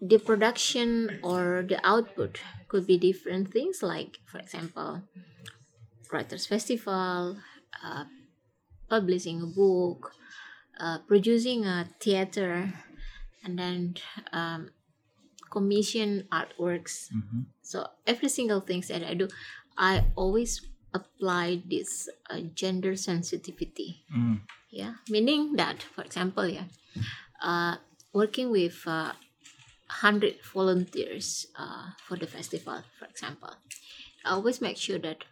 [0.01, 5.03] The production or the output could be different things like for example
[6.11, 7.37] writers festival
[7.83, 8.05] uh,
[8.89, 10.13] publishing a book
[10.79, 12.73] uh, producing a theater
[13.43, 13.95] and then
[14.33, 14.71] um,
[15.51, 17.45] commission artworks Mhm.
[17.61, 19.27] so every single things that i do
[19.77, 20.61] i always
[20.93, 24.43] apply this uh, gender sensitivity Hmm.
[24.71, 26.67] yeah meaning that for example yeah
[27.41, 27.77] uh,
[28.13, 29.13] working with uh,
[29.91, 33.53] 100 volunteers uh, for the festival for example.
[34.25, 35.23] I always make sure that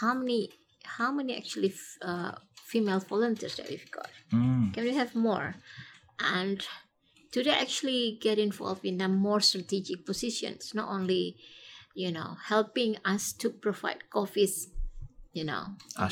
[0.00, 0.50] how many
[0.84, 4.10] how many actually f- uh, female volunteers that we've got.
[4.30, 4.70] Hmm.
[4.72, 5.56] can we have more?
[6.20, 6.66] And
[7.32, 10.74] do they actually get involved in a more strategic positions?
[10.74, 11.36] Not only
[11.94, 14.68] you know helping us to provide coffees
[15.32, 15.64] you know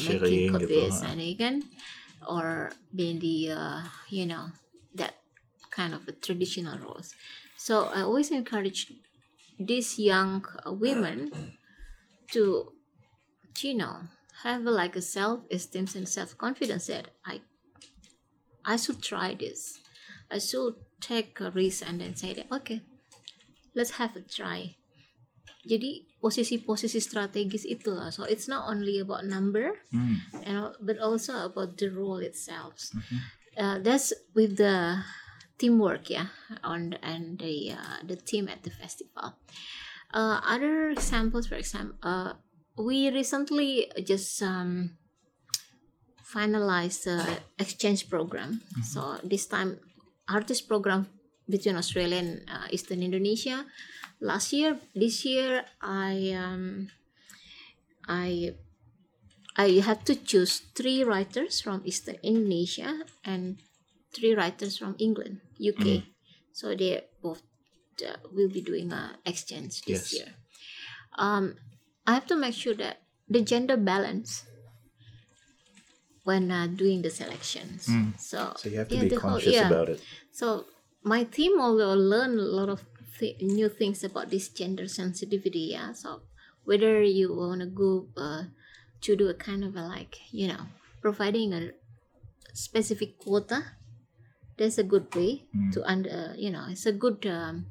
[0.09, 1.63] making coffees and again
[2.29, 4.47] or being the uh, you know
[4.95, 5.15] that
[5.71, 7.15] kind of a traditional roles
[7.57, 8.93] so i always encourage
[9.59, 11.33] these young uh, women
[12.33, 12.73] to
[13.61, 14.03] you know
[14.43, 17.41] have a, like a self-esteem and self-confidence that i
[18.65, 19.81] i should try this
[20.31, 22.81] i should take a risk and then say that okay
[23.75, 24.77] let's have a try
[25.67, 30.19] jadi posisi-posisi strategis itu lah so it's not only about number Hmm.
[30.45, 33.19] and al- but also about the role itself Mhm.
[33.59, 35.03] uh, that's with the
[35.59, 36.27] teamwork yeah
[36.63, 39.35] on and the uh, the team at the festival.
[40.13, 42.33] Uh, other examples for example uh,
[42.79, 44.97] we recently just um,
[46.23, 47.25] finalized the
[47.59, 48.61] exchange program.
[48.83, 49.79] So this time
[50.29, 51.09] artist program
[51.49, 53.65] between australia and uh, eastern indonesia.
[54.21, 56.89] Last year this year i um,
[58.09, 58.55] i
[59.57, 63.57] I had to choose three writers from Eastern Indonesia and
[64.17, 66.03] three writers from England, UK.
[66.53, 67.43] So they both
[68.01, 70.15] uh, will be doing a exchange this Yes.
[70.17, 70.29] year.
[71.19, 71.45] Um,
[72.07, 74.45] I have to make sure that the gender balance
[76.25, 77.89] when uh, doing the selections.
[78.19, 79.67] So So you have to yeah, be the whole- conscious yeah.
[79.69, 80.01] about it.
[80.33, 80.67] So
[81.03, 82.85] my team also learn a lot of
[83.19, 85.65] th- new things about this gender sensitivity.
[85.77, 85.93] Yeah.
[85.93, 86.23] So
[86.65, 88.45] whether you want to go uh,
[89.03, 90.67] to do a kind of a like you know
[91.01, 91.71] providing a
[92.55, 93.63] specific quota,
[94.59, 97.67] that's a good way to under you know it's a good um,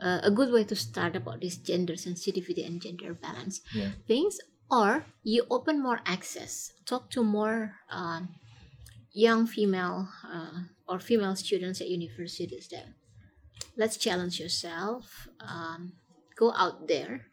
[0.00, 3.90] uh, a good way to start about this gender sensitivity and gender balance Yeah.
[4.06, 4.38] things
[4.70, 8.34] or you open more access talk to more um,
[9.12, 12.86] young female uh, or female students at universities that
[13.76, 15.94] let's challenge yourself um,
[16.36, 17.26] go out there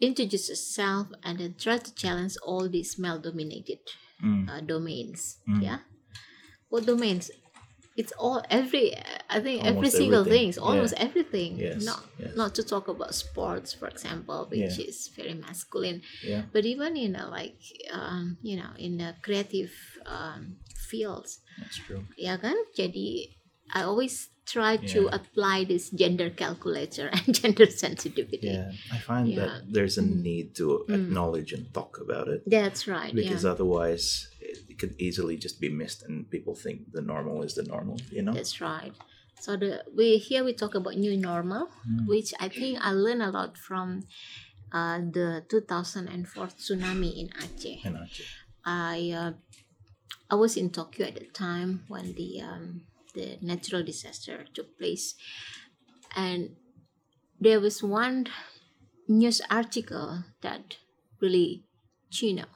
[0.00, 3.78] introduce yourself and then try to challenge all these male dominated
[4.20, 4.48] Mm.
[4.50, 5.62] uh, domains Mm.
[5.62, 5.78] yeah
[6.70, 7.30] what domains
[7.98, 8.94] it's all every
[9.28, 11.06] i think every single thing is almost Yeah.
[11.06, 12.32] everything Yes, not yes.
[12.36, 14.86] not to talk about sports for example which Yeah.
[14.90, 16.42] is very masculine Yeah.
[16.54, 17.58] but even you know like
[17.90, 19.72] um, you know in the creative
[20.06, 22.06] um, fields That's true.
[22.16, 23.34] ya kan jadi
[23.68, 28.72] I always try to apply this gender calculator and gender sensitivity Yeah.
[28.94, 29.38] I find Yeah.
[29.44, 30.22] that there's a Mm.
[30.24, 34.30] need to acknowledge and talk about it that's right because yeah otherwise
[34.78, 38.32] could easily just be missed and people think the normal is the normal, you know?
[38.32, 38.92] That's right.
[39.40, 42.06] So the we here we talk about new normal, Mm.
[42.06, 44.02] which I think I learned a lot from
[44.72, 47.84] uh, the 2004 tsunami in Aceh.
[47.84, 48.26] And actually,
[48.64, 49.32] I uh,
[50.30, 52.82] I was in Tokyo at the time when the um,
[53.14, 55.14] the natural disaster took place,
[56.16, 56.56] and
[57.40, 58.26] there was one
[59.06, 60.76] news article that
[61.22, 61.64] really,
[62.10, 62.50] you know,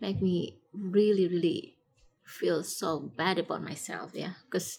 [0.00, 1.76] make me really really
[2.24, 4.12] feel so bad about myself.
[4.14, 4.78] Yeah, because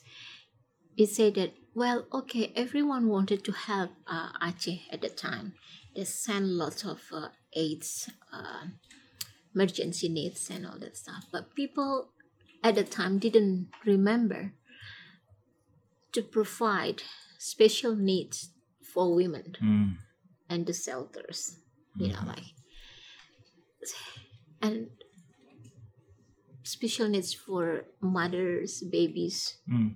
[0.97, 5.53] it said that well, okay, everyone wanted to help uh, Aceh at the time.
[5.95, 8.09] They sent lots of uh, aids.
[8.33, 8.67] Uh,
[9.55, 11.25] emergency needs and all that stuff.
[11.31, 12.09] But people
[12.63, 14.53] at the time didn't remember
[16.11, 17.03] to provide
[17.37, 18.49] special needs
[18.83, 19.97] for women Mm.
[20.49, 21.59] and the shelters.
[21.97, 22.53] You know, like
[24.61, 24.89] and
[26.69, 29.57] special needs for mothers, babies.
[29.65, 29.95] Mm.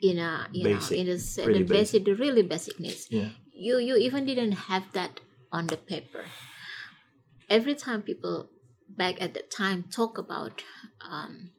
[0.00, 3.06] In a you Basic, know in a, pretty the basic, the really basic needs.
[3.10, 3.30] Yeah.
[3.54, 5.20] you you even didn't have that
[5.52, 6.24] on the paper
[7.48, 8.50] every time people
[8.88, 10.62] back at the time talk about
[11.00, 11.50] um,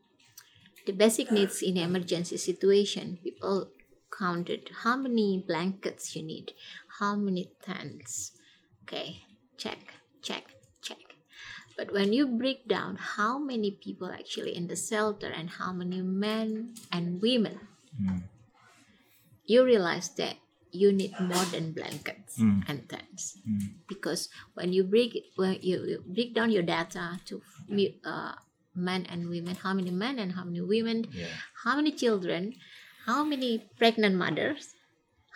[0.86, 3.70] the basic needs in emergency situation people
[4.18, 6.52] counted how many blankets you need
[7.00, 8.32] how many tents
[8.84, 9.24] okay
[9.58, 9.80] check
[10.22, 10.55] check
[11.78, 16.02] but when you break down how many people actually in the shelter and how many
[16.02, 17.60] men and women
[17.96, 18.24] Mm.
[19.46, 20.36] you realize that
[20.72, 22.68] you need more than blankets Mm.
[22.68, 23.80] and tents Mm.
[23.88, 24.28] because
[24.60, 27.40] when you break it when you, break down your data to
[28.04, 28.36] uh,
[28.76, 31.32] men and women how many men and how many women Yeah.
[31.64, 32.56] how many children
[33.08, 34.76] how many pregnant mothers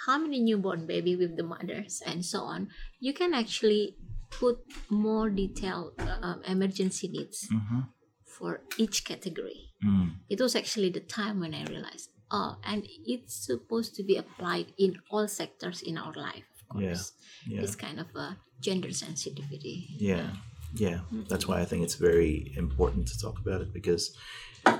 [0.06, 2.67] how many newborn baby with the mothers and so on
[2.99, 3.95] you can actually
[4.30, 4.58] put
[4.89, 7.80] more detailed um, emergency needs Mm-hmm.
[8.26, 10.10] for each category Mm.
[10.30, 14.74] it was actually the time when I realized, oh, and it's supposed to be applied
[14.78, 17.13] in all sectors in our life, of course.
[17.48, 17.62] Yeah.
[17.62, 19.88] This kind of a gender sensitivity.
[19.98, 20.32] Yeah,
[20.76, 21.00] yeah.
[21.30, 24.04] That's why I think it's very important to talk about it because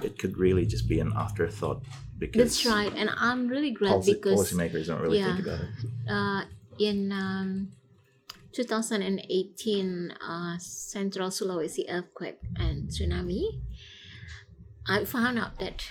[0.04, 1.82] it could really just be an afterthought.
[2.18, 5.70] Because That's right, and I'm really glad Policy, because policymakers don't really think about it.
[6.12, 6.42] uh,
[6.78, 7.72] in um,
[8.54, 13.62] 2018 uh, Central Sulawesi earthquake and tsunami,
[14.88, 15.86] I found out that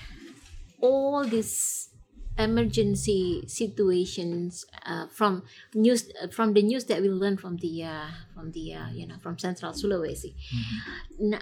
[0.81, 1.91] all these
[2.39, 5.43] emergency situations uh, from
[5.75, 9.07] news uh, from the news that we learned from the uh, from the uh, you
[9.07, 10.35] know from Central Sulawesi.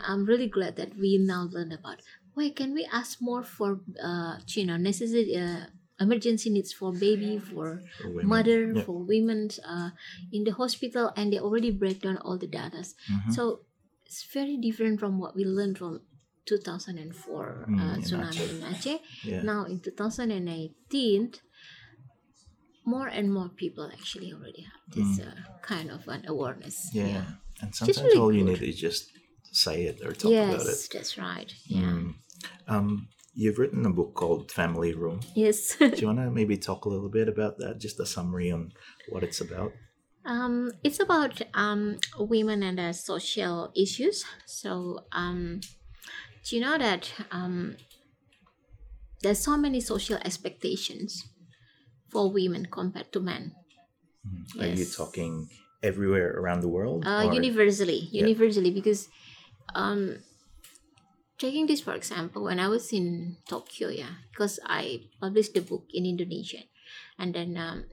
[0.07, 2.01] I'm really glad that we now learn about.
[2.35, 5.67] Why can we ask more for uh, you know necessary uh,
[6.01, 7.81] emergency needs for baby for
[8.35, 8.83] mother Yeah.
[8.85, 9.91] for women uh,
[10.33, 13.33] in the hospital and they already break down all the data Mhm.
[13.37, 13.43] so
[14.07, 16.01] it's very different from what we learned from
[16.45, 18.51] 2004 Mm, uh, in tsunami Aceh.
[18.55, 19.43] in Aceh Yeah.
[19.43, 21.33] now in 2018
[22.85, 27.09] more and more people actually already have this uh, kind of an awareness Mm.
[27.15, 27.27] yeah.
[27.63, 28.61] And sometimes really all you good.
[28.61, 29.03] need is just
[29.65, 30.67] say it or talk about it.
[30.67, 32.15] yes that's right yeah Mm.
[32.69, 35.21] Um, you've written a book called Family Room.
[35.35, 37.79] yes Do you want to maybe talk a little bit about that?
[37.79, 38.73] Just a summary on
[39.13, 39.73] what it's about.
[40.25, 44.25] Um, it's about um, women and their social issues.
[44.47, 45.61] So, um,
[46.45, 47.77] do you know that um,
[49.23, 51.23] there's so many social expectations
[52.11, 53.53] for women compared to men?
[54.27, 54.63] Mm.
[54.63, 55.49] Are you talking
[55.83, 57.07] everywhere around the world?
[57.07, 58.27] Uh, or- universally, Yeah.
[58.27, 59.09] universally, because
[59.75, 60.19] um,
[61.39, 65.85] taking this for example, when I was in Tokyo, yeah, because I published the book
[65.93, 66.65] in Indonesian,
[67.19, 67.85] and then um,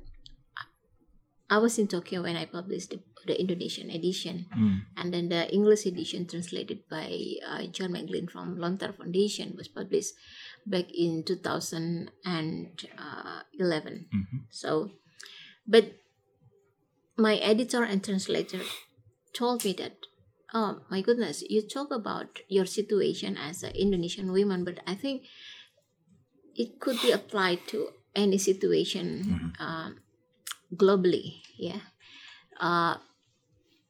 [1.50, 4.82] I was in Tokyo when I published the, the Indonesian edition, Mm.
[4.98, 7.10] and then the English edition translated by
[7.46, 10.14] uh, John McGlynn from Lontar Foundation was published
[10.66, 12.10] back in 2011.
[14.14, 14.40] Mhm.
[14.50, 14.92] So,
[15.68, 15.94] but
[17.18, 18.62] my editor and translator
[19.34, 19.98] told me that,
[20.54, 25.26] oh my goodness, you talk about your situation as an Indonesian woman, but I think
[26.56, 30.00] it could be applied to any situation um,
[30.76, 31.42] globally.
[31.58, 31.82] Yeah,
[32.60, 32.98] uh,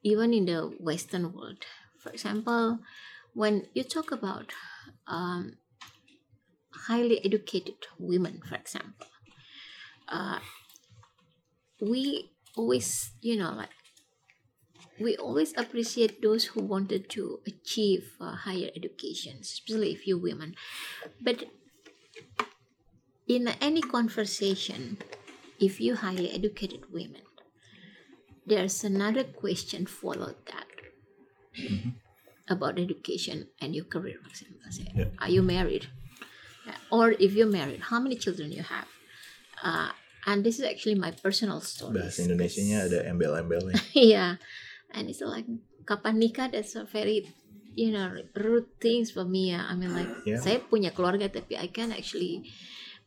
[0.04, 1.66] even in the Western world.
[2.00, 2.80] For example,
[3.34, 4.52] when you talk about
[5.08, 5.58] um,
[6.88, 9.08] highly educated women, for example,
[10.08, 10.40] uh,
[11.82, 13.70] we always, you know, like
[15.00, 20.56] we always appreciate those who wanted to achieve uh, higher education, especially if you're women.
[21.22, 21.46] But
[23.28, 24.98] in any conversation,
[25.60, 27.22] if you highly educated women,
[28.46, 30.68] there's another question followed that
[32.50, 34.16] about education and your career.
[34.22, 35.10] For example, say, Yeah.
[35.20, 35.88] are you married?
[36.92, 38.88] Or if you're married, how many children you have?
[39.64, 39.92] Uh,
[40.26, 42.00] and this is actually my personal story.
[42.00, 43.76] Bahasa Indonesianya ada embel-embelnya.
[43.96, 44.38] yeah
[44.94, 45.46] and it's like
[45.84, 47.28] kapan nikah that's a very
[47.74, 49.66] you know rude things for me yeah.
[49.66, 50.40] I mean like Yeah.
[50.40, 52.46] saya punya keluarga tapi I can actually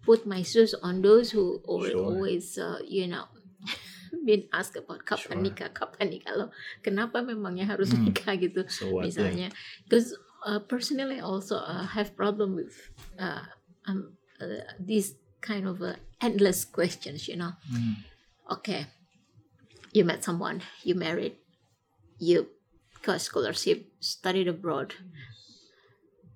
[0.03, 2.03] put my shoes on those who al- Sure.
[2.03, 3.27] always uh, you know
[4.27, 5.45] been asked about kapan Sure.
[5.47, 6.47] nikah kapan nikah lo
[6.83, 8.11] kenapa memangnya harus Hmm.
[8.11, 8.99] nikah gitu So?
[8.99, 9.07] Yeah.
[9.07, 9.49] misalnya
[9.87, 10.15] because
[10.47, 12.75] uh, personally also uh, have problem with
[13.19, 13.47] uh,
[13.87, 18.03] um, uh, these kind of uh, endless questions you know Mm.
[18.51, 18.91] okay
[19.95, 21.39] you met someone you married
[22.19, 22.49] you
[23.03, 24.95] got scholarship studied abroad.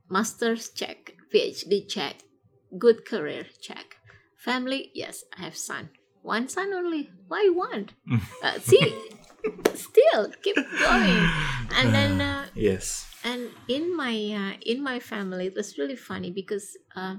[0.08, 2.16] Master's check phd check
[2.78, 3.96] good career check.
[4.36, 5.90] Family yes i have son.
[6.22, 7.10] One son only?
[7.28, 7.90] Why one?
[8.42, 8.80] Uh, see
[9.74, 11.28] still keep going.
[11.76, 13.06] And then uh, Yes.
[13.24, 17.16] and in my uh, in my family it was really funny because uh,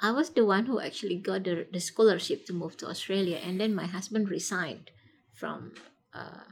[0.00, 3.60] I was the one who actually got the, the scholarship to move to Australia, and
[3.60, 4.90] then my husband resigned
[5.32, 5.72] from
[6.12, 6.44] uh,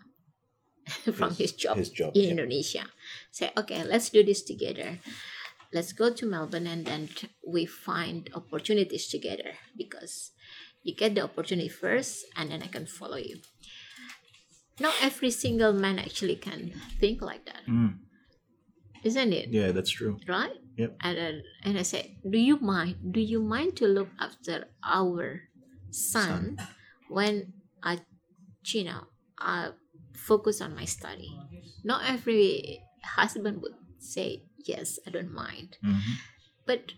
[1.14, 2.30] from his, job his job, in yeah.
[2.30, 2.84] Indonesia.
[3.30, 4.98] Say, okay, let's do this together.
[5.72, 7.08] Let's go to Melbourne, and then
[7.46, 10.32] we find opportunities together because
[10.82, 13.40] you get the opportunity first, and then I can follow you.
[14.80, 17.98] Not every single man actually can think like that, Mm.
[19.04, 19.48] isn't it?
[19.48, 20.18] Yeah, that's true.
[20.28, 20.56] right?
[20.76, 20.96] Yep.
[21.00, 22.96] And then, and I said, do you mind?
[23.12, 25.42] Do you mind to look after our
[25.90, 26.56] son,
[27.08, 28.00] when I,
[28.64, 29.04] you know,
[29.38, 29.72] I
[30.28, 31.30] focus on my study?
[31.84, 32.80] Not every
[33.18, 34.98] husband would say yes.
[35.06, 36.22] I don't mind, Mhm.
[36.66, 36.92] but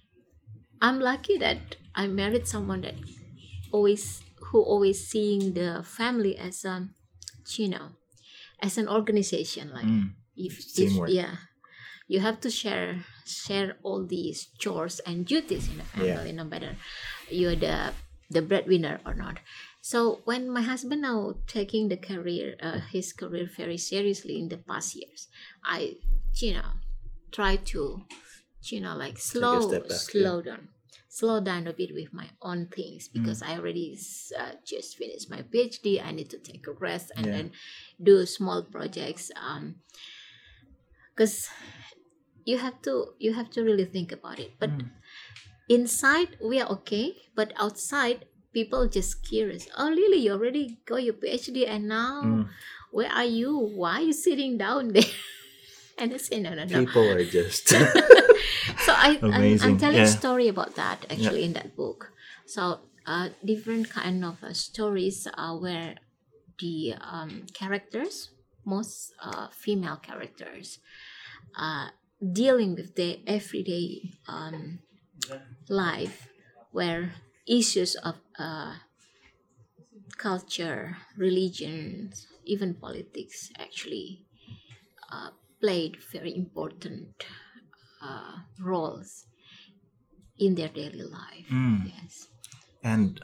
[0.80, 2.96] I'm lucky that I married someone that
[3.72, 6.88] always who always seeing the family as a,
[7.56, 7.96] you know,
[8.60, 10.14] as an organization like Mm.
[10.36, 11.36] if, if yeah
[12.06, 16.16] you have to share share all these chores and duties in the Yeah.
[16.20, 16.76] family no matter
[17.30, 17.92] you're the
[18.30, 19.38] the breadwinner or not
[19.90, 24.58] so when my husband now taking the career uh, his career very seriously in the
[24.58, 25.28] past years
[25.64, 25.96] i
[26.40, 26.72] you know
[27.32, 28.06] try to
[28.70, 30.68] you know like slow back, slow down
[31.08, 33.98] slow down a bit with my own things because i already
[34.38, 37.32] uh, just finished my phd i need to take a rest and Yeah.
[37.32, 37.52] then
[38.02, 39.82] do small projects um
[41.14, 41.48] because
[42.44, 44.90] you have to you have to really think about it but Mm.
[45.68, 51.14] inside we are okay but outside people just curious oh lily you already got your
[51.14, 52.48] phd and now Mm.
[52.92, 55.14] where are you why are you sitting down there
[55.98, 57.68] and i say no no no People are just
[58.86, 60.10] so I, I'm, I'm telling yeah.
[60.10, 62.12] a story about that actually in that book.
[62.46, 65.96] So uh, different kind of uh, stories uh, where
[66.60, 68.30] the um, characters,
[68.64, 70.78] most uh, female characters,
[71.56, 71.88] uh,
[72.32, 74.80] dealing with their everyday um,
[75.68, 76.28] life,
[76.72, 77.12] where
[77.46, 78.76] issues of uh,
[80.16, 82.12] culture, religion,
[82.44, 84.24] even politics actually
[85.12, 85.30] uh,
[85.60, 87.24] played very important
[88.02, 89.26] uh, roles
[90.38, 91.46] in their daily life.
[91.50, 91.92] Mm.
[91.94, 92.28] Yes.
[92.82, 93.20] and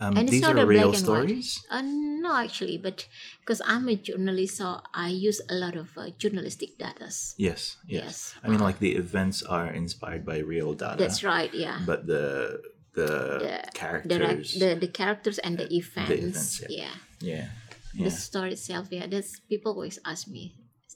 [0.00, 1.64] um, And these are real stories.
[1.70, 3.06] Uh, no, actually, but
[3.40, 7.04] because I'm a journalist, so I use a lot of uh, journalistic data.
[7.04, 7.76] Yes, yes.
[7.86, 8.34] Yes.
[8.42, 10.96] I mean, like the events are inspired by real data.
[10.98, 11.52] That's right.
[11.54, 11.80] Yeah.
[11.86, 12.60] But the
[12.94, 16.10] the, The- the, characters, the the characters and the events.
[16.10, 16.94] events, yeah.
[17.20, 17.46] yeah,
[17.94, 18.88] The yeah, story itself.
[18.90, 19.06] Yeah.
[19.06, 20.54] That's people always ask me.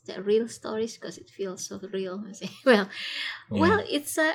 [0.09, 2.17] the real stories because it feels so real.
[2.29, 2.89] I say, well,
[3.53, 4.33] well, it's a,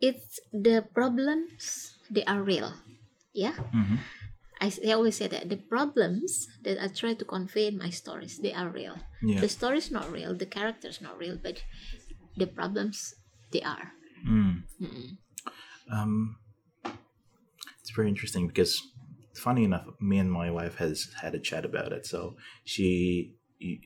[0.00, 2.72] it's the problems they are real.
[3.36, 3.98] Yeah, Mhm.
[4.64, 8.38] I, I always say that the problems that I try to convey in my stories
[8.40, 8.96] they are real.
[9.20, 9.40] Yeah.
[9.44, 11.60] The story's not real, the character's not real, but
[12.40, 13.14] the problems
[13.52, 13.92] they are.
[14.24, 14.62] Mm.
[15.92, 16.36] Um,
[17.82, 18.80] it's very interesting because,
[19.34, 22.06] funny enough, me and my wife has had a chat about it.
[22.06, 23.34] So she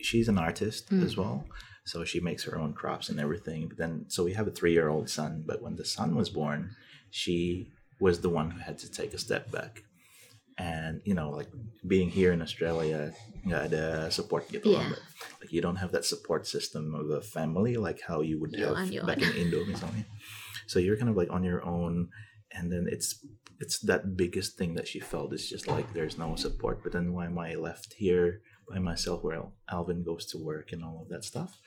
[0.01, 1.05] she's an artist Mm.
[1.05, 1.45] as well.
[1.85, 3.69] So she makes her own crops and everything.
[3.69, 5.45] But then, so we have a three year old son.
[5.47, 6.75] But when the son was born,
[7.11, 7.71] she
[8.01, 9.85] was the one who had to take a step back.
[10.59, 11.49] And you know, like
[11.87, 13.13] being here in Australia,
[13.45, 14.97] nggak ada support gitu loh, Yeah.
[15.41, 18.73] Like you don't have that support system of a family like how you would You're
[18.75, 20.09] have back in Indo, misalnya.
[20.67, 22.09] So you're kind of like on your own,
[22.57, 23.21] and then it's
[23.61, 26.83] it's that biggest thing that she felt is just like there's no support.
[26.83, 30.85] But then why am I left here by myself where Alvin goes to work and
[30.85, 31.59] all of that stuff?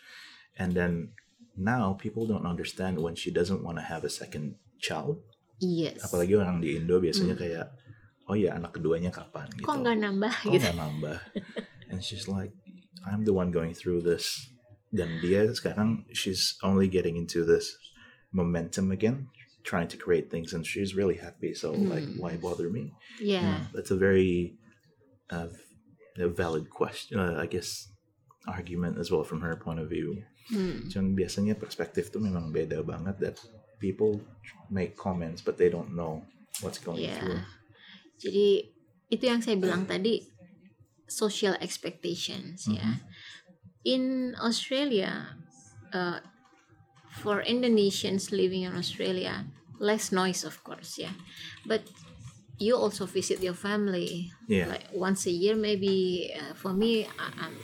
[0.58, 1.14] And then
[1.58, 5.22] now people don't understand when she doesn't want to have a second child.
[5.60, 6.00] Yes.
[6.06, 7.42] Apalagi orang di Indo biasanya mm.
[7.42, 7.68] kayak
[8.30, 9.68] oh ya anak keduanya kapan gitu.
[9.68, 10.64] Kok nggak nambah Kok gitu?
[10.64, 11.18] nggak nambah?
[11.90, 12.54] And she's like,
[13.04, 14.38] I'm the one going through this.
[14.90, 17.78] Dan dia sekarang she's only getting into this
[18.34, 19.30] momentum again,
[19.64, 21.54] trying to create things, and she's really happy.
[21.54, 22.18] So like, Hmm.
[22.20, 22.94] why bother me?
[23.20, 23.44] Yeah.
[23.44, 24.56] Yeah, that's a very
[25.30, 25.52] uh,
[26.18, 27.88] a valid question, uh, I guess,
[28.50, 30.26] argument as well from her point of view.
[30.50, 30.90] Hmm.
[30.90, 33.38] Cuman biasanya perspektif tuh memang beda banget that
[33.78, 34.18] people
[34.74, 36.26] make comments but they don't know
[36.66, 37.22] what's going Yeah.
[37.22, 37.42] through.
[38.20, 38.74] Jadi
[39.14, 40.26] itu yang saya bilang tadi
[41.06, 42.82] social expectations ya.
[42.82, 42.98] Mhm.
[43.86, 44.04] In
[44.42, 45.38] Australia,
[45.94, 46.20] uh,
[47.22, 49.48] for Indonesians living in Australia,
[49.80, 51.14] less noise of course yeah.
[51.66, 51.90] But
[52.60, 54.66] you also visit your family Yeah.
[54.66, 56.34] like once a year maybe.
[56.36, 57.58] Uh, for me, I, I'm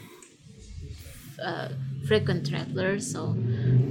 [1.40, 1.72] a
[2.08, 3.36] frequent traveler, so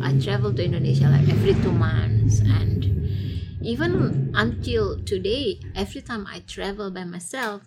[0.00, 2.84] I travel to Indonesia like every two months and
[3.62, 7.62] even until today every time I travel by myself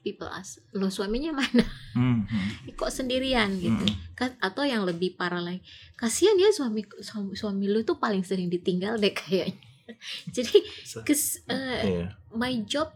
[0.00, 1.64] people ask lo suaminya mana
[1.96, 2.72] Mhm.
[2.80, 3.84] kok sendirian gitu
[4.16, 5.60] kan atau yang lebih parah lagi
[5.98, 9.58] kasihan ya suami suami, suami lu tuh paling sering ditinggal deh kayaknya
[10.36, 10.58] jadi
[11.04, 12.08] cause uh, Yeah.
[12.32, 12.94] my job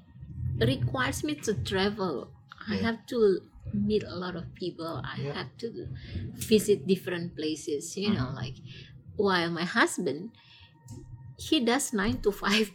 [0.63, 2.31] requires me to travel
[2.65, 2.95] I Yeah.
[2.95, 3.45] have to
[3.75, 5.35] meet a lot of people I Yeah.
[5.35, 5.91] have to
[6.39, 8.39] visit different places you know Mhm.
[8.39, 8.57] like
[9.19, 10.31] while my husband
[11.37, 12.71] he does nine to five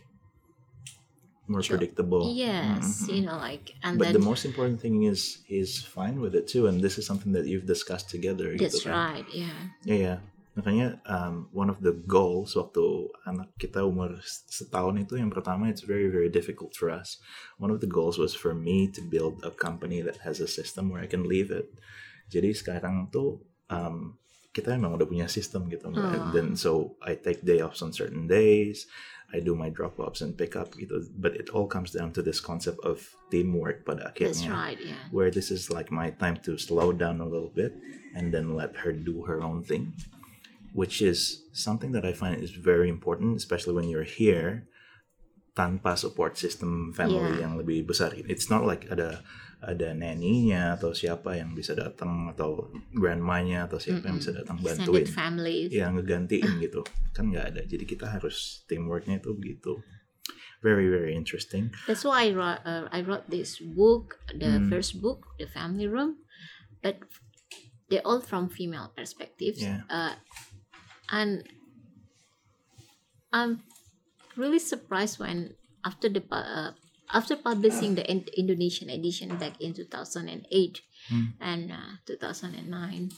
[1.50, 2.30] More predictable.
[2.30, 3.10] yes Mhm.
[3.10, 6.46] you know like and but then the most important thing is he's fine with it
[6.46, 8.54] too, and this is something that you've discussed together.
[8.54, 8.94] that's gitu kan.
[9.18, 10.20] right yeah Yeah, yeah.
[10.54, 12.84] Makanya um, one of the goals waktu
[13.24, 17.18] anak kita umur setahun itu yang pertama it's very very difficult for us.
[17.58, 20.92] One of the goals was for me to build a company that has a system
[20.92, 21.72] where I can leave it.
[22.28, 23.40] Jadi sekarang tuh
[23.72, 24.20] um,
[24.52, 25.90] kita emang udah punya sistem gitu.
[25.90, 25.96] Oh.
[25.96, 28.84] And then so I take day offs on certain days.
[29.30, 31.06] I do my drop offs and pick up gitu.
[31.14, 34.98] But it all comes down to this concept of teamwork pada that's akhirnya right yeah
[35.14, 37.78] where this is like my time to slow down a little bit
[38.18, 39.94] and then let her do her own thing,
[40.74, 44.66] which is something that I find is very important, especially when you're here
[45.54, 47.46] tanpa support system family Yeah.
[47.46, 48.16] yang lebih besar.
[48.16, 49.22] It's not like ada
[49.60, 55.04] ada nanny-nya atau siapa yang bisa datang atau grandmanya atau siapa yang bisa datang bantuin.
[55.68, 56.82] yang ngegantiin gitu.
[57.12, 57.62] Kan nggak ada.
[57.68, 59.84] Jadi kita harus teamworknya itu begitu
[60.60, 61.72] very very interesting.
[61.88, 64.68] That's why I wrote, uh, I wrote this book, the Mm.
[64.68, 66.20] first book, The Family Room,
[66.84, 67.00] but
[67.88, 69.64] they're all from female perspectives.
[69.64, 69.88] Yeah.
[69.88, 70.20] Uh,
[71.12, 71.48] and
[73.32, 73.64] I'm
[74.36, 75.56] really surprised when
[75.86, 76.72] after the uh,
[77.12, 81.34] after publishing the in- Indonesian edition back in 2008 Mm.
[81.40, 83.10] and uh, 2009,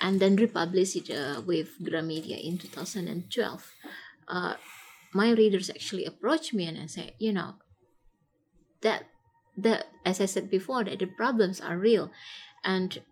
[0.00, 3.74] and then republished it uh, with Gramedia in 2012.
[4.28, 4.54] Uh,
[5.12, 7.56] my readers actually approached me and I say, you know,
[8.80, 9.04] that
[9.56, 12.10] that as I said before, that the problems are real,
[12.64, 13.02] and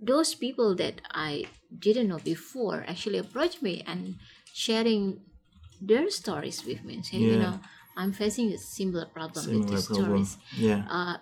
[0.00, 1.46] those people that I
[1.76, 4.16] didn't know before actually approached me and
[4.54, 5.20] sharing
[5.80, 7.60] their stories with me and saying, you know,
[7.98, 10.38] I'm facing a similar problem with similar these problem stories.
[10.52, 11.18] yeah Uh,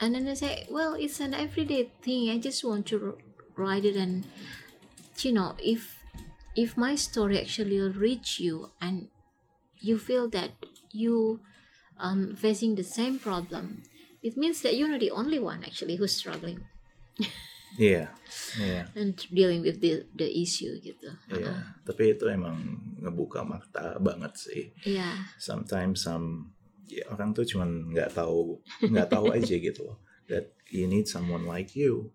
[0.00, 2.30] and then I say, well, it's an everyday thing.
[2.30, 3.18] I just want to
[3.56, 4.26] write it, and
[5.20, 6.02] you know, if
[6.56, 9.08] if my story actually reach you and
[9.80, 10.52] you feel that
[10.92, 11.40] you
[11.98, 13.82] um facing the same problem,
[14.22, 16.66] it means that you're not the only one actually who's struggling
[17.76, 18.08] yeah
[18.56, 21.10] yeah and dealing with the the issue gitu.
[21.28, 22.56] yeah tapi itu emang
[23.02, 25.28] ngebuka mata banget sih Yeah.
[25.36, 26.56] sometimes some
[26.88, 29.98] ya, orang tuh cuman nggak tahu nggak tahu aja gitu loh
[30.30, 32.12] that you need someone like you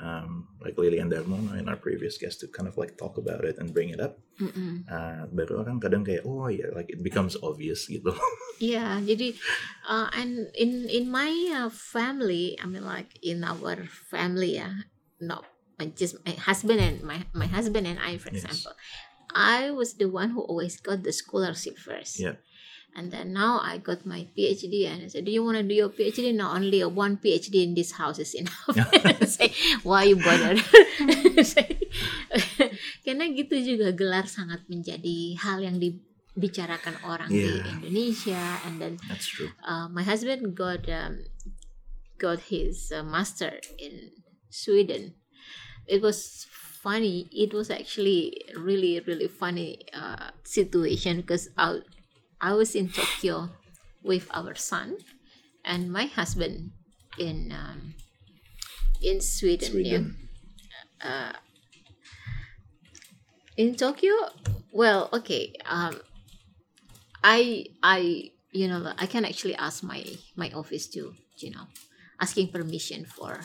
[0.00, 3.44] um, like Lily and Darmono in our previous guest to kind of like talk about
[3.44, 4.18] it and bring it up.
[4.36, 4.84] Mm-mm.
[4.84, 8.12] Uh, baru orang kadang kayak oh ya like it becomes obvious gitu.
[8.60, 9.32] Yeah, jadi
[9.88, 14.84] uh, and in in my uh, family, I mean like in our family, yeah,
[15.20, 15.42] no,
[15.94, 18.44] just my husband and my my husband and I, for Yes.
[18.44, 18.72] example,
[19.32, 22.20] I was the one who always got the scholarship first.
[22.20, 22.40] Yeah.
[22.96, 25.76] And then now I got my PhD, and I said, "Do you want to do
[25.76, 26.32] your PhD?
[26.32, 28.72] No, only a one PhD in this house is enough."
[29.28, 29.52] Say,
[29.84, 30.56] why you bother?
[33.04, 37.68] Karena gitu juga gelar sangat menjadi hal yang dibicarakan orang di Yeah.
[37.76, 39.52] Indonesia, and then That's true.
[39.60, 41.20] uh, my husband got um,
[42.16, 44.08] got his uh, master in
[44.50, 45.14] Sweden.
[45.86, 47.28] It was funny.
[47.32, 51.80] It was actually really really funny uh, situation because I
[52.40, 53.50] I was in Tokyo
[54.02, 54.98] with our son
[55.64, 56.70] and my husband
[57.18, 57.94] in um,
[59.02, 59.68] in Sweden.
[59.68, 59.72] yeah.
[59.72, 60.16] Sweden.
[61.00, 61.32] Uh,
[63.56, 64.12] in Tokyo,
[64.72, 65.54] well, okay.
[65.64, 66.00] Um,
[67.24, 70.04] I I you know I can actually ask my
[70.36, 71.66] my office to you know
[72.20, 73.40] asking permission for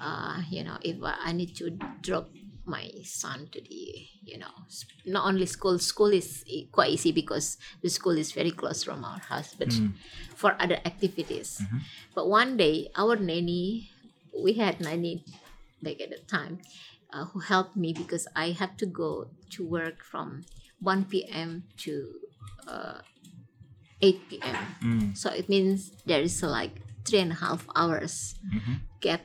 [0.00, 1.70] uh you know if I need to
[2.02, 2.28] drop
[2.66, 3.82] my son to the
[4.24, 4.50] you know
[5.06, 9.20] not only school school is quite easy because the school is very close from our
[9.20, 9.94] house but Mm.
[10.34, 11.80] for other activities Mhm.
[12.14, 13.90] but one day our nanny
[14.44, 15.24] we had nanny
[15.82, 16.58] like at the time
[17.12, 20.44] uh, who helped me because I had to go to work from
[20.80, 21.64] 1 p.m.
[21.86, 21.92] to
[22.66, 23.00] uh,
[24.02, 24.56] 8 p.m.
[24.82, 25.16] Mm.
[25.16, 28.82] So it means there is like three and a half hours Mhm.
[29.00, 29.22] gap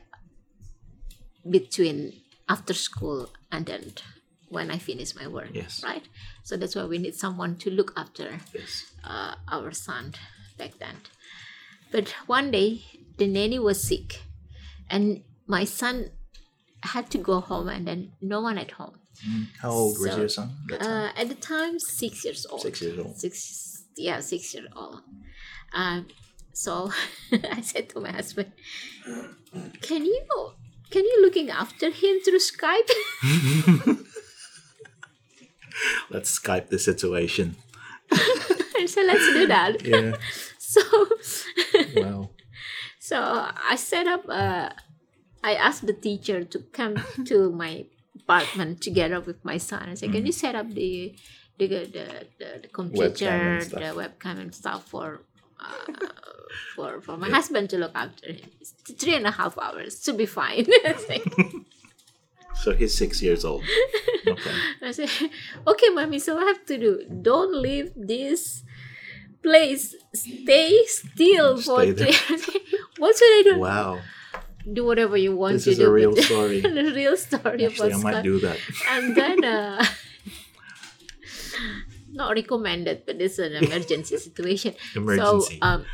[1.48, 2.12] between
[2.48, 3.92] after school and then
[4.48, 5.50] when I finish my work.
[5.52, 5.82] Yes.
[5.82, 6.04] Right.
[6.42, 8.84] So that's why we need someone to look after Yes.
[9.04, 10.14] uh, our son
[10.58, 10.96] back then.
[11.90, 12.82] But one day,
[13.18, 14.22] the nanny was sick,
[14.90, 16.10] and my son
[16.82, 18.98] had to go home, and then no one at home.
[19.28, 19.46] Mm.
[19.60, 20.50] How old was your son?
[20.72, 22.62] Uh, at the time, six years old.
[22.62, 23.16] Six years old.
[23.16, 25.00] Six, yeah, six years old.
[25.74, 26.06] Um,
[26.54, 26.90] so
[27.32, 28.52] I said to my husband,
[29.82, 30.26] "Can you,
[30.92, 32.90] can you looking after him through Skype?"
[36.10, 37.56] Let's Skype the situation.
[38.12, 40.16] I said, "Let's do that." Yeah.
[40.72, 40.80] So.
[41.96, 42.30] wow.
[42.98, 44.24] So I set up.
[44.26, 44.70] Uh,
[45.44, 47.84] I asked the teacher to come to my
[48.16, 49.90] apartment together with my son.
[49.90, 51.14] I said, "Can you set up the
[51.58, 52.06] the the,
[52.40, 55.20] the, the computer, the webcam and stuff for
[55.62, 55.92] uh,
[56.76, 58.50] for for my husband to look after him?
[58.60, 60.66] It's three and a half hours to be fine."
[62.62, 63.64] So he's six years old.
[64.26, 64.54] Okay.
[64.82, 65.08] I said,
[65.66, 66.18] "Okay, mommy.
[66.20, 66.92] So I have to do?
[67.22, 68.62] Don't leave this."
[69.42, 72.12] Place stay still Stay there.
[72.12, 72.62] three.
[72.98, 73.58] what should I do?
[73.58, 73.98] Wow.
[74.72, 75.90] do whatever you want This is to do.
[75.90, 76.60] a real story.
[76.60, 78.58] the real story Actually, I might do that.
[78.94, 79.84] And then, uh,
[82.12, 84.74] not recommended, but it's an emergency situation.
[84.94, 85.58] Emergency.
[85.60, 85.84] So, um,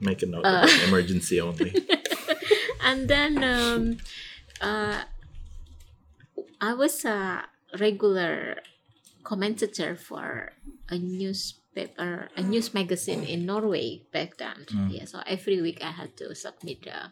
[0.00, 0.66] Make a note uh.
[0.88, 1.72] Emergency only.
[2.84, 3.98] and then um,
[4.60, 5.02] uh,
[6.60, 7.46] I was a
[7.78, 8.58] regular
[9.22, 10.52] commentator for
[10.88, 14.66] a newspaper, a news magazine in Norway back then.
[14.68, 14.90] Mm.
[14.90, 17.08] Yeah, so every week I had to submit uh,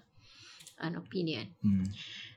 [0.78, 1.54] an opinion.
[1.64, 1.88] Mm.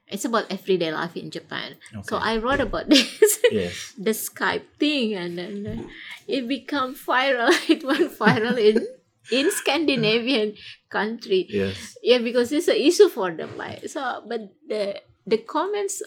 [0.08, 1.76] It's about everyday life in Japan.
[2.04, 3.94] So I wrote about this, Yes.
[3.98, 5.84] the Skype thing, and then uh,
[6.28, 7.50] it became viral.
[7.70, 8.86] It went viral in
[9.32, 10.54] in Scandinavian
[10.90, 11.48] country.
[11.50, 11.98] Yes.
[12.04, 13.58] Yeah, because it's an issue for them.
[13.58, 16.04] Like so, but the the comments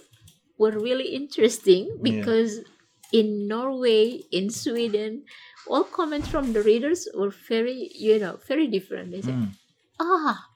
[0.59, 2.03] were really interesting Yeah.
[2.03, 2.63] because
[3.13, 5.25] in Norway, in Sweden,
[5.67, 9.11] all comments from the readers were very, you know, very different.
[9.11, 9.51] They said, Mm.
[9.99, 10.47] ah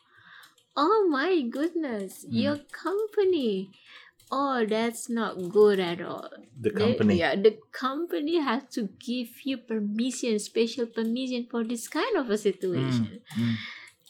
[0.76, 2.32] oh my goodness Mm.
[2.42, 3.70] your company
[4.30, 7.18] oh that's not good at all The company.
[7.20, 12.38] yeah the company has to give you permission special permission for this kind of a
[12.38, 13.54] situation Mm.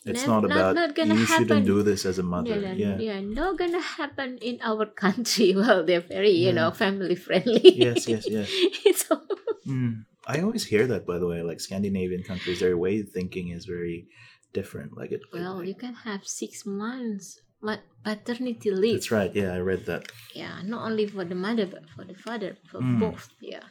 [0.04, 2.58] It's not not- about not gonna you shouldn't do this as a mother.
[2.58, 2.96] yeah, Yeah.
[2.98, 6.58] yeah not gonna happen in our country well they're very you Yeah.
[6.58, 8.48] know family friendly Yes, yes, yes.
[9.06, 9.20] so
[9.66, 10.02] Mm.
[10.26, 11.38] I always hear that, by the way.
[11.42, 14.08] Like Scandinavian countries, their way of thinking is very
[14.52, 14.96] different.
[14.96, 15.22] Like it.
[15.32, 19.32] well you can have six months ma- paternity leave That's right.
[19.34, 20.12] Yeah, I read that.
[20.36, 23.00] yeah not only for the mother but for the father for Mm.
[23.00, 23.66] both yeah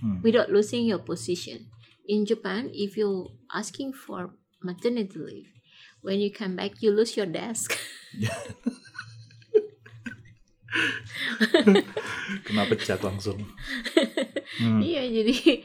[0.00, 0.20] Hmm.
[0.24, 1.68] without losing your position
[2.08, 4.32] in japan if you're asking for
[4.64, 5.52] maternity leave
[6.00, 7.76] when you come back you lose your desk
[12.46, 13.40] Kena pecat langsung.
[14.60, 14.82] Hmm.
[14.82, 15.62] iya jadi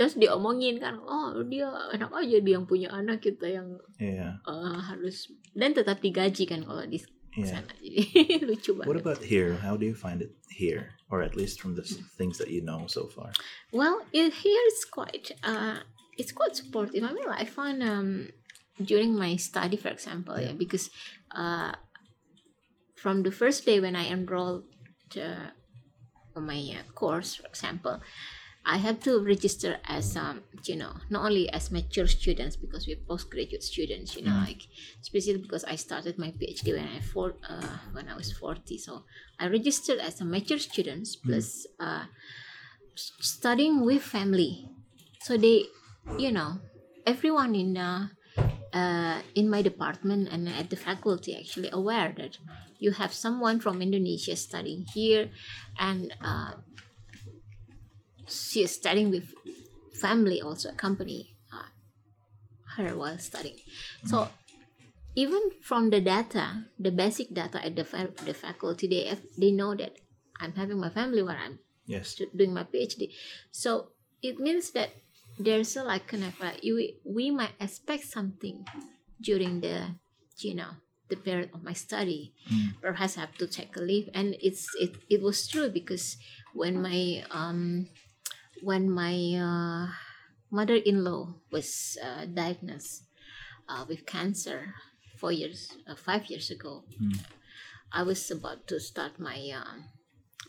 [0.00, 4.40] terus diomongin kan oh dia enak aja dia yang punya anak kita yang Iya.
[4.48, 6.96] uh, harus dan tetap digaji kan kalau di
[7.36, 7.60] Iya.
[7.60, 8.88] sana Jadi lucu banget.
[8.88, 9.54] What about here?
[9.60, 11.84] How do you find it here, or at least from the
[12.18, 13.30] things that you know so far?
[13.70, 15.86] Well, it, here it's quite uh,
[16.18, 17.06] it's quite supportive.
[17.06, 18.34] I mean, I found um,
[18.82, 20.90] during my study, for example, yeah, because
[21.30, 21.78] uh,
[22.98, 24.66] from the first day when I enrolled
[25.14, 25.54] uh,
[26.34, 28.02] on my uh, course, for example,
[28.64, 33.04] I have to register as um, you know not only as mature students because we're
[33.08, 34.62] postgraduate students, you know, like
[35.00, 39.04] especially because I started my PhD when I for uh, when I was forty, so
[39.38, 41.66] I registered as a mature students plus.
[41.78, 42.04] Uh,
[42.94, 44.68] studying with family.
[45.22, 45.64] So they
[46.18, 46.60] you know
[47.06, 48.08] everyone in uh,
[48.72, 52.38] uh, in my department and at the faculty actually aware that
[52.78, 55.28] you have someone from indonesia studying here
[55.78, 56.52] and uh,
[58.30, 59.34] she is studying with
[60.00, 61.68] family also accompany uh,
[62.76, 63.58] her while studying
[64.04, 64.28] so
[65.16, 69.50] even from the data the basic data at the, fa- the faculty they have, they
[69.50, 69.98] know that
[70.40, 72.22] i'm having my family where i'm Yes.
[72.36, 73.12] doing my PhD.
[73.50, 73.90] So
[74.22, 74.90] it means that
[75.38, 78.64] there's a like kind of like you we might expect something
[79.20, 79.96] during the
[80.38, 80.78] you know
[81.08, 82.34] the period of my study.
[82.80, 86.16] Perhaps I have to take a leave, and it's it it was true because
[86.54, 87.88] when my um
[88.62, 89.88] when my uh,
[90.50, 93.04] mother-in-law was uh, diagnosed
[93.68, 94.74] uh, with cancer
[95.16, 96.84] four years uh, five years ago,
[97.92, 99.84] I was about to start my um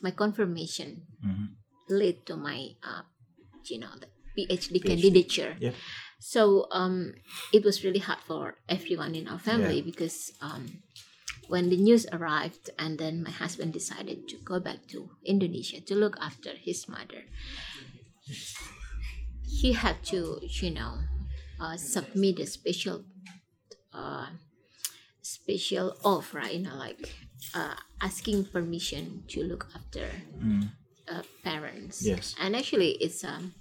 [0.02, 1.58] my confirmation Mhm.
[1.90, 3.04] led to my uh,
[3.70, 4.08] you know the
[4.38, 4.88] PhD, PhD.
[4.88, 5.58] candidature.
[5.60, 5.76] Yep.
[6.22, 7.14] So um,
[7.52, 9.90] it was really hard for everyone in our family Yeah.
[9.92, 10.86] because um,
[11.50, 15.96] when the news arrived, and then my husband decided to go back to Indonesia to
[16.00, 17.28] look after his mother.
[19.44, 21.00] He had to, you know,
[21.60, 23.04] uh, submit a special,
[23.94, 24.28] uh,
[25.22, 26.56] special off, right?
[26.56, 27.14] You know, like
[27.54, 30.10] uh, asking permission to look after
[31.12, 32.06] uh, parents.
[32.06, 32.36] Yes.
[32.40, 33.54] And actually, it's um,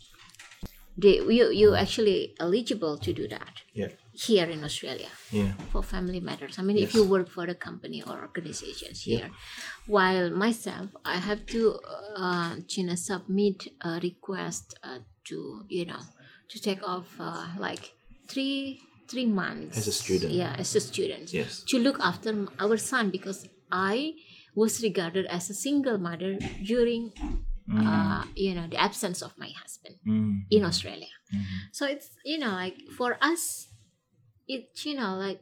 [0.96, 3.88] they, you you actually eligible to do that Yeah.
[4.12, 5.52] here in Australia Yeah.
[5.72, 6.58] for family matters.
[6.58, 9.30] I mean, if you work for a company or organizations here,
[9.86, 11.78] while myself, I have to,
[12.16, 16.02] uh, you know, submit a request uh, to, you know,
[16.48, 17.92] to take off uh, like
[18.28, 20.32] three three months As a student.
[20.32, 21.32] Yeah, as a student.
[21.32, 21.64] Yes.
[21.70, 24.14] To look after our son because I
[24.54, 27.12] was regarded as a single mother during,
[27.72, 30.44] uh, you know, the absence of my husband Mm.
[30.50, 31.12] in Australia.
[31.72, 33.68] So it's you know like for us,
[34.48, 35.40] it's you know like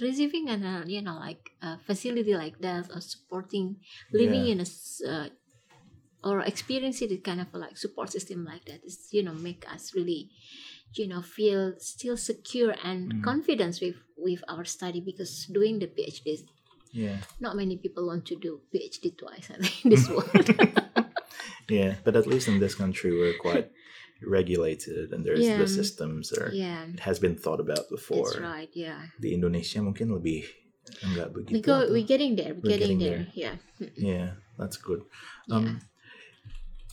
[0.00, 3.76] receiving an uh, you know like a facility like that or supporting
[4.12, 4.52] living Yeah.
[4.52, 4.68] in a
[5.08, 5.28] uh,
[6.22, 9.94] or experiencing the kind of like support system like that is you know make us
[9.94, 10.30] really
[10.94, 16.44] you know feel still secure and confidence with with our study because doing the PhD
[16.92, 17.18] Yeah.
[17.40, 20.50] not many people want to do PhD twice I think in this world
[21.70, 21.94] Yeah.
[22.02, 23.70] But at least in this country, we're quite
[24.26, 25.56] regulated, and there's Yeah.
[25.56, 26.50] the systems are.
[26.52, 28.28] yeah It has been thought about before.
[28.28, 30.44] that's right yeah Di Indonesia mungkin lebih
[31.06, 31.54] enggak begitu.
[31.56, 33.22] We go, we're getting there we're, We're getting, getting there.
[33.32, 33.56] yeah
[33.96, 35.08] Yeah, that's good.
[35.48, 35.80] Um,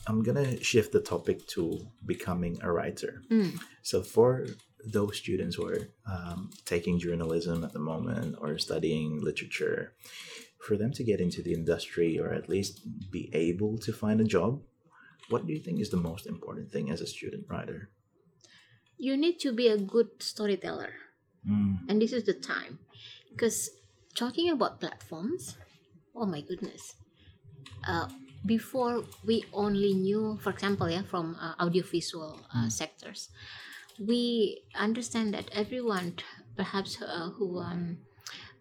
[0.08, 3.20] I'm gonna shift the topic to becoming a writer.
[3.28, 3.60] Mm.
[3.84, 4.48] So for
[4.88, 9.92] those students who are um, taking journalism at the moment or studying literature,
[10.60, 12.80] for them to get into the industry or at least
[13.10, 14.60] be able to find a job,
[15.28, 17.90] what do you think is the most important thing as a student writer?
[18.98, 20.92] you need to be a good storyteller.
[21.48, 22.80] Mm, and this is the time.
[23.30, 23.70] Because
[24.14, 25.56] talking about platforms
[26.14, 26.96] oh my goodness.
[27.86, 28.08] Uh,
[28.44, 33.28] before we only knew for example yeah from uh, audiovisual uh, sectors
[33.98, 36.14] we understand that everyone
[36.56, 37.98] perhaps uh, who um,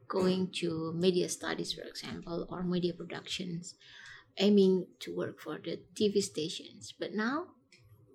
[0.08, 3.76] going to media studies for example or media productions
[4.38, 6.94] aiming to work for the tv stations.
[6.98, 7.48] But now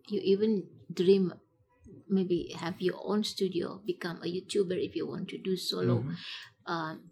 [0.09, 1.32] you even dream
[2.09, 6.03] maybe have your own studio become a youtuber if you want to do solo.
[6.03, 6.16] Mhm.
[6.66, 7.11] um,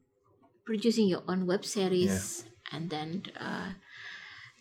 [0.65, 3.73] producing your own web series and then uh,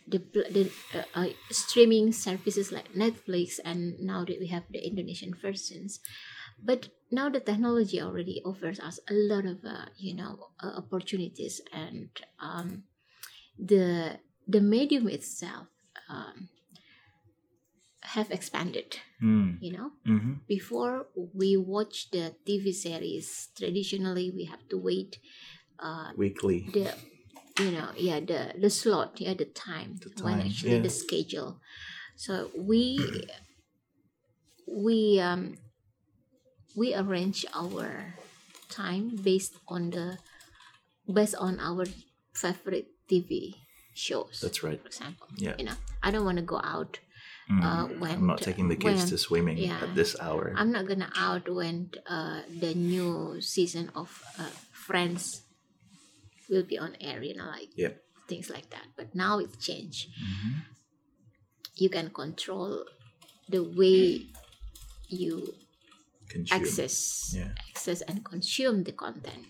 [0.08, 5.34] the, the uh, uh, streaming services like netflix and now that we have the indonesian
[5.36, 6.00] versions.
[6.62, 11.62] But now the technology already offers us a lot of uh, you know uh, opportunities
[11.74, 12.84] and um,
[13.58, 15.68] the the medium itself
[16.10, 16.50] um,
[18.02, 20.40] have expanded Mm, you know mhm.
[20.48, 25.20] before we watch the TV series, traditionally we have to wait
[25.80, 26.66] uh, Weekly.
[26.74, 26.94] the
[27.60, 30.82] you know yeah the the slot yeah the time, The when time, actually yeah.
[30.82, 31.60] the schedule.
[32.16, 33.28] So we
[34.68, 35.58] we um
[36.76, 38.16] we arrange our
[38.70, 40.18] time based on the
[41.12, 41.86] based on our
[42.34, 43.56] favorite TV
[43.94, 44.40] shows.
[44.42, 44.80] That's right.
[44.80, 45.28] for example.
[45.38, 45.56] Yeah.
[45.58, 47.00] You know, I don't want to go out
[47.50, 47.66] Mm.
[47.66, 49.82] uh, when I'm not taking the kids when- to swimming yeah.
[49.82, 50.54] at this hour.
[50.56, 55.42] I'm not gonna out when uh, the new season of uh, Friends
[56.48, 57.24] will be on air.
[57.26, 57.98] You know, like Yep.
[58.30, 58.86] things like that.
[58.96, 60.10] But now it's changed.
[60.14, 60.62] Mhm.
[61.76, 62.86] You can control
[63.50, 64.30] the way
[65.10, 65.56] you
[66.30, 66.62] Consume.
[66.62, 67.34] access.
[67.36, 67.52] Yeah.
[67.70, 69.46] access and consume the content.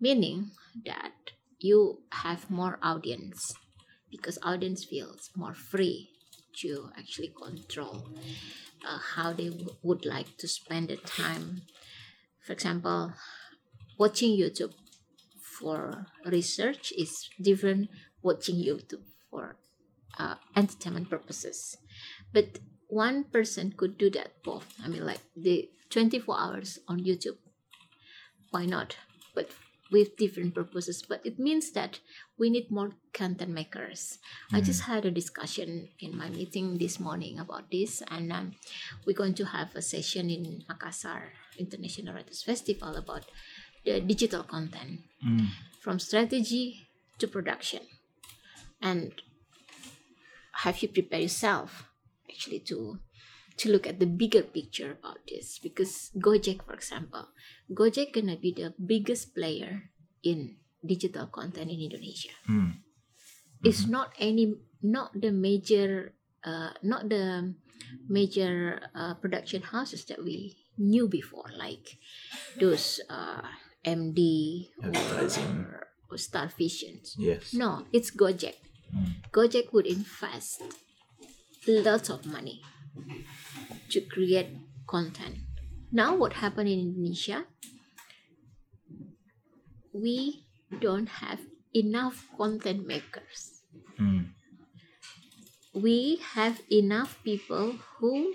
[0.00, 0.50] Meaning
[0.84, 1.12] that
[1.60, 3.54] you have more audience
[4.10, 6.10] because audience feels more free
[6.60, 8.08] to actually control
[8.84, 11.62] uh, how they w- would like to spend the time.
[12.44, 13.12] For example
[13.98, 14.72] watching youtube
[15.40, 17.88] for research is different
[18.22, 19.56] watching youtube for
[20.18, 21.76] uh, entertainment purposes.
[22.32, 24.66] But one person could do that both.
[24.84, 27.38] I mean like the 24 hours on youtube.
[28.50, 28.96] Why not?
[29.34, 29.50] But
[29.92, 31.04] with different purposes.
[31.06, 32.00] But it means that
[32.38, 34.18] we need more content makers.
[34.52, 38.52] I just had a discussion in my meeting this morning about this and um,
[39.06, 41.20] we're going to have a session in makassar
[41.58, 43.24] international writers festival about
[43.84, 45.48] the digital content Mm.
[45.80, 46.88] from strategy
[47.18, 47.80] to production.
[48.80, 49.12] And
[50.64, 51.88] have you prepared yourself
[52.28, 52.98] actually to
[53.56, 57.28] to look at the bigger picture about this because gojek for example
[57.70, 59.90] gojek gonna be the biggest player
[60.22, 62.80] in digital content in indonesia Mm.
[63.62, 67.54] it's not any not the major uh, not the
[68.08, 71.98] major uh, production houses that we knew before like
[72.58, 73.42] those uh,
[73.86, 74.18] md
[74.82, 75.66] Advertising.
[75.70, 77.54] or, or star visions Yes.
[77.54, 78.58] no it's gojek
[78.92, 79.24] Mm.
[79.32, 80.60] gojek would invest
[81.64, 82.60] lots of money
[83.94, 84.50] to create
[84.94, 85.36] content
[86.00, 87.44] now what happened in indonesia
[89.92, 90.44] we
[90.80, 91.40] don't have
[91.74, 93.48] enough content makers
[94.00, 94.32] Mm.
[95.74, 98.32] we have enough people who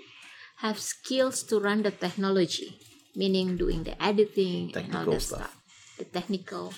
[0.62, 2.78] have skills to run the technology,
[3.14, 5.38] meaning doing the editing and all Technical that stuff.
[5.38, 5.54] stuff,
[5.98, 6.74] the technical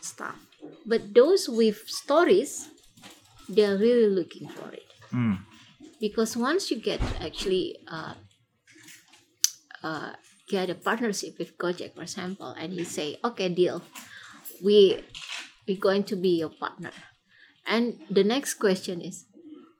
[0.00, 0.36] stuff.
[0.84, 2.68] But those with stories,
[3.48, 5.38] they're really looking for it Mm.
[6.04, 8.12] Because once you get actually uh,
[9.82, 10.12] uh,
[10.52, 13.80] get a partnership with Gojek, for example, and you say, "Okay, deal,
[14.62, 15.00] we
[15.66, 16.92] we're going to be your partner,"
[17.64, 19.24] and the next question is,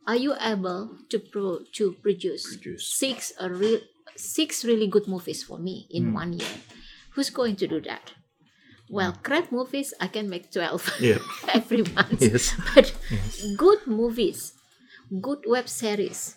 [0.09, 2.89] are you able to pro to produce, Produce.
[2.97, 3.85] six a real
[4.17, 6.57] six really good movies for me in one year?
[7.13, 8.17] Who's going to do that?
[8.89, 11.21] Well, crap movies, I can make twelve Yeah.
[11.53, 12.57] every month Yes.
[12.75, 12.97] but
[13.61, 14.57] good movies
[15.21, 16.37] good web series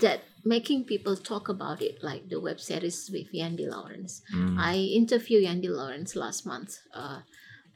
[0.00, 4.22] that making people talk about it like the web series with Yandy Laurens.
[4.58, 7.20] I interviewed Yandy Laurens last month uh,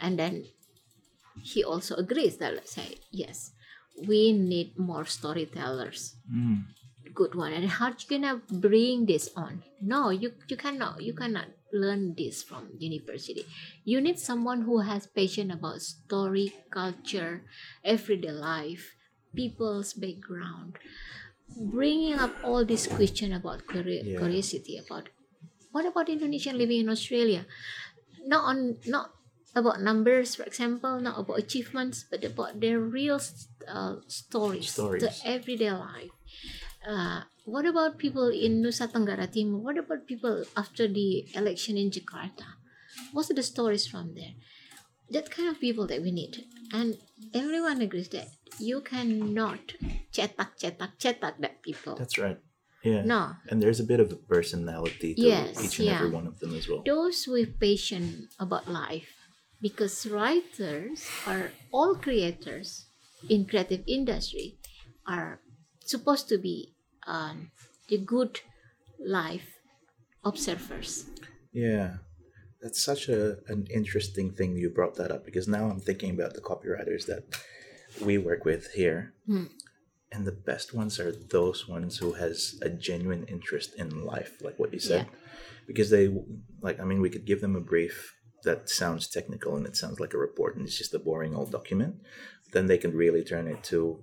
[0.01, 0.45] and then
[1.43, 3.53] he also agrees that let's say yes
[4.07, 6.15] we need more storytellers.
[6.31, 6.65] Mm.
[7.15, 7.53] good one.
[7.53, 9.63] And how you gonna bring this on?
[9.81, 13.45] No you you cannot you cannot learn this from university.
[13.85, 17.43] You need someone who has passion about story culture
[17.83, 18.95] everyday life
[19.39, 20.79] people's background
[21.57, 24.19] bringing up all this question about curi- Yeah.
[24.19, 25.09] curiosity about
[25.73, 27.47] what about indonesian living in australia
[28.27, 29.15] not on not
[29.57, 33.21] about numbers for example not about achievements but about their real
[33.69, 35.03] uh, stories, Stories.
[35.03, 36.13] the everyday life
[36.87, 39.59] uh, what about people in Nusa Tenggara Timur?
[39.59, 42.61] What about people after the election in Jakarta?
[43.13, 44.37] What's the stories from there?
[45.11, 46.45] That kind of people that we need.
[46.73, 46.99] And
[47.35, 49.75] everyone agrees that you cannot
[50.13, 51.97] cetak, cetak, cetak that people.
[51.97, 52.39] That's right.
[52.85, 53.03] Yeah.
[53.03, 56.39] No, And there's a bit of a personality to Yes, each and every one of
[56.39, 56.83] them as well.
[56.87, 59.09] those with passion about life.
[59.61, 62.87] Because writers are all creators
[63.29, 64.55] in creative industry
[65.07, 65.41] are
[65.83, 66.75] supposed to be
[67.07, 67.51] um,
[67.89, 68.41] the good
[69.03, 69.59] life
[70.25, 71.07] observers.
[71.53, 71.99] Yeah.
[72.63, 76.35] That's such a an interesting thing you brought that up because now I'm thinking about
[76.35, 77.25] the copywriters that
[78.05, 79.15] we work with here.
[79.27, 79.45] Hmm.
[80.11, 84.59] And the best ones are those ones who has a genuine interest in life, like
[84.59, 85.07] what you said.
[85.67, 86.09] Because they
[86.61, 90.01] like I mean we could give them a brief that sounds technical and it sounds
[90.01, 91.97] like a report and it's just a boring old document.
[92.53, 94.03] Then they can really turn it to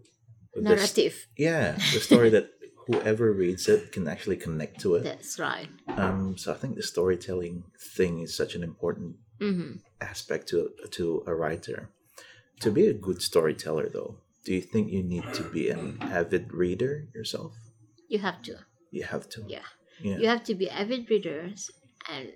[0.55, 1.27] Narrative.
[1.37, 2.49] yeah, the story that
[2.87, 5.03] whoever reads it can actually connect to it.
[5.03, 5.69] That's right.
[5.97, 7.63] Um, so I think the storytelling
[7.95, 11.89] thing is such an important hmm aspect to to a writer.
[12.61, 16.53] To be a good storyteller, though, do you think you need to be an avid
[16.53, 17.51] reader yourself?
[18.07, 18.55] You have to.
[18.91, 19.43] You have to.
[19.47, 19.67] Yeah.
[20.01, 20.17] Yeah.
[20.19, 21.69] You have to be avid readers
[22.11, 22.31] and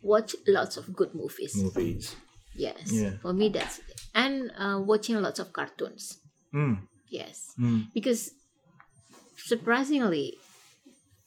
[0.00, 1.54] watch lots of good movies.
[1.56, 2.16] Movies.
[2.54, 2.90] Yes.
[2.92, 3.18] Yeah.
[3.22, 4.00] For me, that's it.
[4.14, 6.18] and uh, watching lots of cartoons.
[6.54, 8.30] Mm, Yes, mm, because
[9.44, 10.38] surprisingly,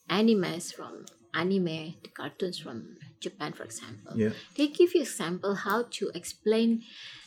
[0.09, 4.29] animes from anime, the cartoons from Japan, for example, yeah.
[4.55, 6.83] they give you example how to explain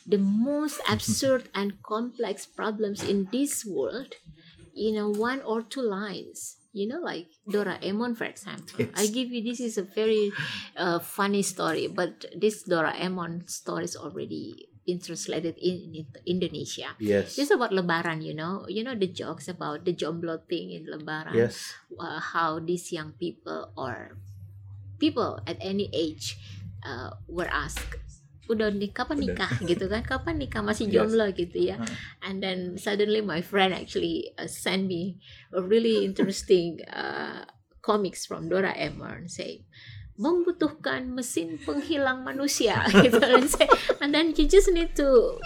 [0.07, 4.15] the most absurd and complex problems in this world
[4.75, 6.57] in a one or two lines.
[6.73, 8.87] You know like doraemon for example.
[8.95, 10.31] I give you this is a very
[10.77, 17.37] uh, funny story but this doraemon story is already been translated in, in indonesia Yes.
[17.37, 21.37] it's about lebaran you know you know the jokes about the jomblo thing in lebaran
[21.37, 21.77] Yes.
[22.01, 24.17] uh, how these young people or
[24.97, 26.41] people at any age
[26.89, 28.01] uh, were asked
[28.49, 29.37] udah nih kapan Udah.
[29.37, 30.97] nikah gitu kan kapan nikah masih Yes.
[30.97, 31.85] jomblo gitu ya Uh.
[32.25, 35.21] and then suddenly my friend actually uh, sent me
[35.53, 37.45] a really interesting uh,
[37.85, 39.69] comics from Doraemon say
[40.19, 43.71] membutuhkan mesin penghilang manusia gitu and, say,
[44.03, 45.39] and then you just need to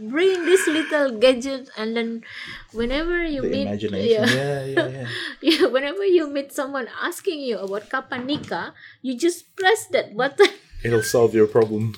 [0.00, 2.24] bring this little gadget and then
[2.72, 5.08] whenever you The meet yeah, Yeah, yeah, yeah.
[5.44, 8.72] yeah, whenever you meet someone asking you about kapan nikah,
[9.04, 10.48] you just press that button.
[10.84, 11.92] It'll solve your problem.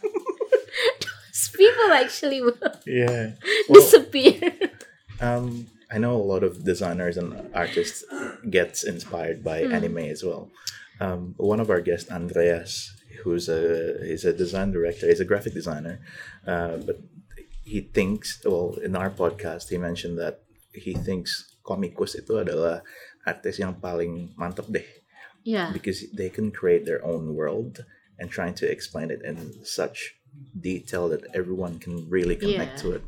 [0.00, 2.56] Those People actually will
[2.86, 3.36] Yeah.
[3.68, 4.52] Well, disappear.
[5.20, 8.04] um, I know a lot of designers and artists
[8.48, 9.72] gets inspired by Mm.
[9.74, 10.50] anime as well.
[11.00, 12.90] Um, one of our guests, Andreas,
[13.22, 16.00] who's a he's a design director, he's a graphic designer,
[16.46, 16.98] uh, but
[17.62, 20.40] he thinks well in our podcast he mentioned that
[20.72, 22.80] he thinks komikus itu adalah
[23.28, 24.88] artis yang paling mantap deh
[25.44, 27.84] yeah, because they can create their own world
[28.16, 29.36] and trying to explain it in
[29.68, 30.16] such
[30.56, 32.82] detail that everyone can really connect Yeah.
[32.82, 33.04] to it.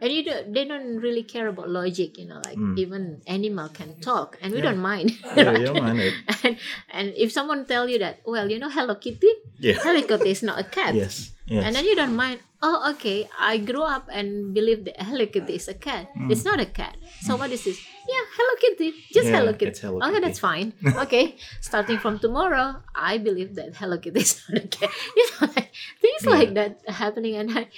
[0.00, 2.16] And you don't, they don't really care about logic.
[2.18, 2.78] You know, like Mm.
[2.78, 4.70] even animal can talk, and we Yeah.
[4.72, 5.12] don't mind.
[5.36, 6.14] Yeah, you don't mind it.
[6.44, 6.56] and
[6.90, 9.28] and if someone tell you that, well, you know, Hello Kitty,
[9.58, 9.76] Yeah.
[9.82, 10.94] Hello Kitty is not a cat.
[10.94, 11.33] Yes.
[11.46, 11.64] Yes.
[11.66, 12.40] And then you don't mind.
[12.64, 13.28] Oh, okay.
[13.38, 16.08] I grew up and believe that Hello Kitty is a cat.
[16.32, 16.96] It's not a cat.
[17.20, 17.76] So what is this?
[18.08, 18.88] Yeah, Hello Kitty.
[19.12, 19.78] Just Yeah, Hello Kitty.
[19.80, 20.24] Hello okay, Kitty.
[20.24, 20.72] that's fine.
[21.04, 24.88] okay, starting from tomorrow, I believe that Hello Kitty is not a cat.
[25.16, 25.68] You know, like,
[26.00, 26.30] things Yeah.
[26.30, 27.36] like that happening.
[27.36, 27.68] And I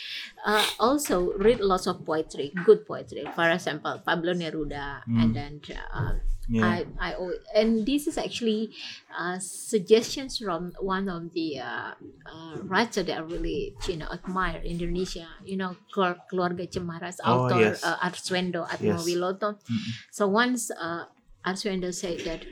[0.46, 3.26] uh, also read lots of poetry, good poetry.
[3.34, 5.60] For example, Pablo Neruda, and then.
[5.92, 6.62] Uh, yeah.
[6.62, 7.14] I, I
[7.54, 8.72] and this is actually
[9.16, 11.94] uh, suggestions from one of the uh,
[12.24, 15.28] uh, writer that I really you know admire Indonesia.
[15.44, 17.82] You know, keluarga Cemaras, Oh, author yes.
[17.82, 19.18] uh, Arswendo Yes.
[19.18, 19.60] Atmowiloto.
[19.70, 19.96] Mm-mm.
[20.10, 21.06] So once uh,
[21.44, 22.46] Arswendo said that,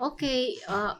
[0.00, 0.94] okay, uh,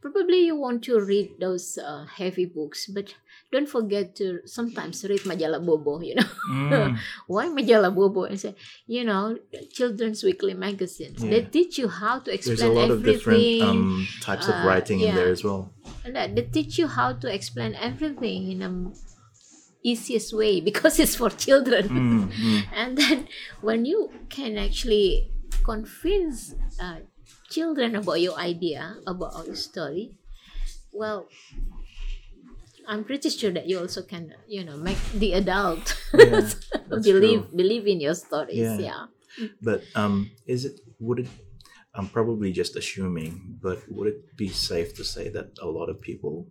[0.00, 3.14] probably you want to read those uh, heavy books, but
[3.50, 6.00] don't forget to sometimes read majalah Bobo.
[6.00, 6.96] You know Mm.
[7.32, 8.52] why majalah bobo and say
[8.86, 9.36] you know
[9.72, 12.76] children's weekly magazines they teach you how to explain everything.
[12.76, 15.72] There's a lot of different um, types of uh, writing in there as well.
[16.04, 18.70] and that they teach you how to explain everything in a
[19.82, 22.60] easiest way because it's for children Mm, mm.
[22.74, 23.28] and then
[23.60, 25.30] when you can actually
[25.64, 27.00] convince uh,
[27.50, 30.16] children about your idea about your story
[30.92, 31.28] well
[32.88, 35.84] i'm pretty sure that you also can you know make the adult
[36.14, 36.48] Yeah,
[36.88, 37.56] believe true.
[37.56, 38.78] believe in your stories Yeah.
[38.88, 39.02] yeah,
[39.62, 41.28] But um, is it would it?
[41.94, 43.32] I'm probably just assuming,
[43.66, 46.46] but would it be safe to say that a lot of people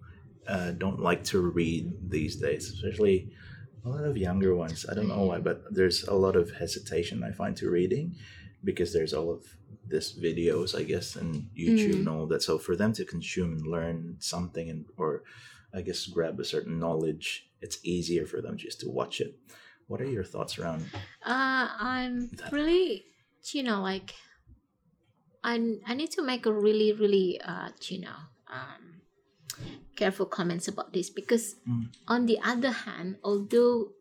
[0.48, 1.84] uh, don't like to read
[2.16, 3.18] these days, especially
[3.86, 4.86] a lot of younger ones?
[4.90, 8.16] I don't know why, but there's a lot of hesitation I find to reading
[8.64, 9.42] because there's all of
[9.88, 12.42] this videos, I guess, and YouTube and all that.
[12.44, 15.24] So for them to consume and learn something, and or
[15.74, 19.36] I guess grab a certain knowledge, it's easier for them just to watch it.
[19.88, 20.86] What are your thoughts around?
[21.26, 23.06] Uh, I'm That- really,
[23.54, 24.16] you know, like,
[25.44, 28.20] I I need to make a really, really, uh, you know,
[28.52, 29.02] um,
[29.96, 31.90] careful comments about this because Mm.
[32.08, 33.94] on the other hand, although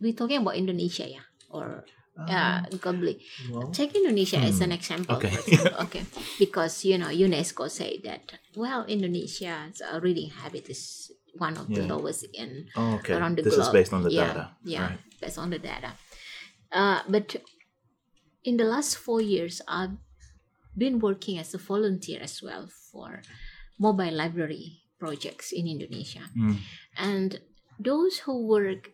[0.00, 1.84] we're talking about Indonesia, yeah, or
[2.26, 4.64] uh, globally, well, take Indonesia as Hmm.
[4.64, 5.16] an example.
[5.16, 5.30] Okay.
[5.30, 5.78] Example.
[5.86, 6.02] okay,
[6.38, 12.26] because you know UNESCO say that well, Indonesia's reading habit is one of the lowest
[12.34, 13.14] in Oh, okay.
[13.14, 14.44] around the this is based on the yeah, data.
[14.64, 14.98] Yeah, Right.
[15.20, 15.94] based on the data.
[16.72, 17.36] Uh, but
[18.44, 19.96] in the last four years, I've
[20.76, 23.22] been working as a volunteer as well for
[23.78, 26.26] mobile library projects in Indonesia.
[26.36, 26.56] Mm.
[26.98, 27.40] And
[27.78, 28.90] those who work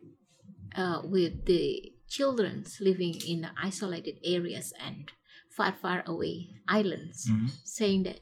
[0.76, 3.38] uh, with the children living in
[3.68, 5.10] isolated areas and
[5.56, 6.36] far, far away
[6.68, 7.50] islands, Mhm.
[7.66, 8.20] saying that,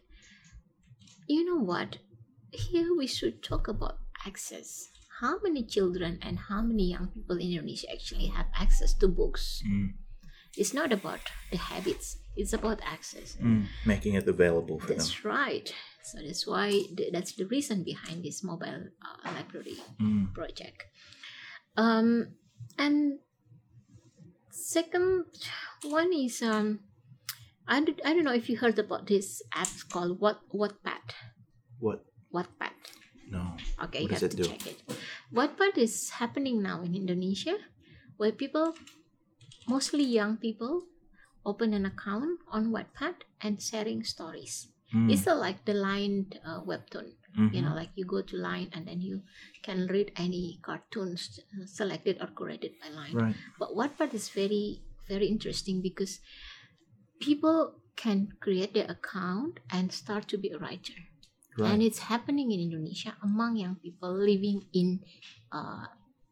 [1.28, 1.98] you know what,
[2.52, 4.88] here we should talk about access.
[5.20, 9.62] How many children and how many young people in Indonesia actually have access to books?
[9.66, 9.94] Mm.
[10.56, 11.20] It's not about
[11.50, 13.36] the habits, it's about access.
[13.40, 13.66] Mm.
[13.86, 14.98] Making it available for them.
[14.98, 15.68] That's right.
[16.04, 20.34] So that's why th- that's the reason behind this mobile uh, library Mm.
[20.34, 20.84] project.
[21.76, 22.36] Um,
[22.76, 23.20] and
[24.52, 25.24] second
[25.88, 26.80] one is um
[27.66, 31.14] I don't, I don't know if you heard about this app called what Wattpad.
[31.78, 32.04] What?
[32.34, 32.74] Wattpad.
[33.30, 33.54] No.
[33.86, 34.44] Okay, What you have it to do?
[34.44, 34.78] check it.
[35.32, 37.56] Wattpad is happening now in Indonesia,
[38.18, 38.74] where people,
[39.68, 40.90] mostly young people,
[41.46, 44.68] open an account on Wattpad and sharing stories.
[44.92, 47.14] Mm, It's a, like the Line uh, webtoon.
[47.36, 47.54] Mhm.
[47.54, 49.22] You know, like you go to Line and then you
[49.62, 53.14] can read any cartoons uh, selected or curated by Line.
[53.16, 53.36] Right.
[53.58, 56.20] But Wattpad is very very interesting because
[57.20, 60.96] people can create their account and start to be a writer,
[61.58, 61.72] Right.
[61.72, 65.04] and it's happening in Indonesia among young people living in
[65.52, 65.84] uh,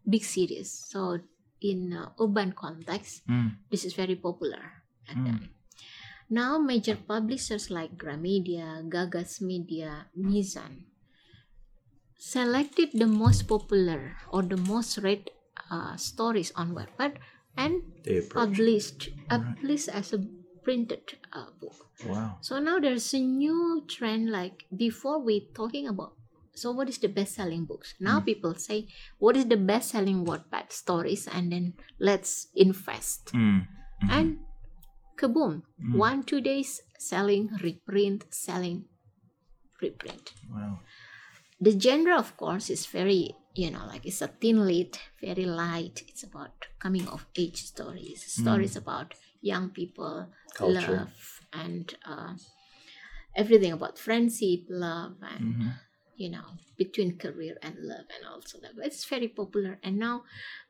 [0.08, 0.72] big cities.
[0.72, 1.20] So
[1.60, 5.52] in uh, urban context, Mm, this is very popular at Mm.
[6.30, 10.89] Now, major publishers like Gramedia, Gagas Media, Mizan
[12.20, 15.30] selected the most popular or the most read
[15.70, 17.16] uh, stories on Wattpad
[17.56, 17.82] and
[18.30, 19.56] published uh, Right.
[19.56, 20.20] published as a
[20.62, 21.74] printed uh, book.
[22.06, 22.36] Wow.
[22.42, 24.30] So now there's a new trend.
[24.30, 26.14] Like before, we talking about
[26.54, 27.94] so what is the best selling books?
[28.00, 28.24] Now Mm.
[28.26, 33.66] people say what is the best selling Wattpad stories, and then let's invest Mm,
[34.02, 34.10] mhm.
[34.10, 34.38] and
[35.16, 35.96] kaboom Mm.
[35.98, 38.86] one two days selling reprint selling
[39.80, 40.80] reprint Wow.
[41.60, 46.02] The genre of course is very you know like it's a teen lit very light.
[46.08, 48.24] It's about coming of age stories.
[48.32, 50.92] Stories about young people Culture.
[50.96, 52.34] love and uh,
[53.36, 55.72] everything about friendship love and Mhm.
[56.16, 56.46] you know
[56.76, 59.78] between career and love and also that it's very popular.
[59.82, 60.24] And now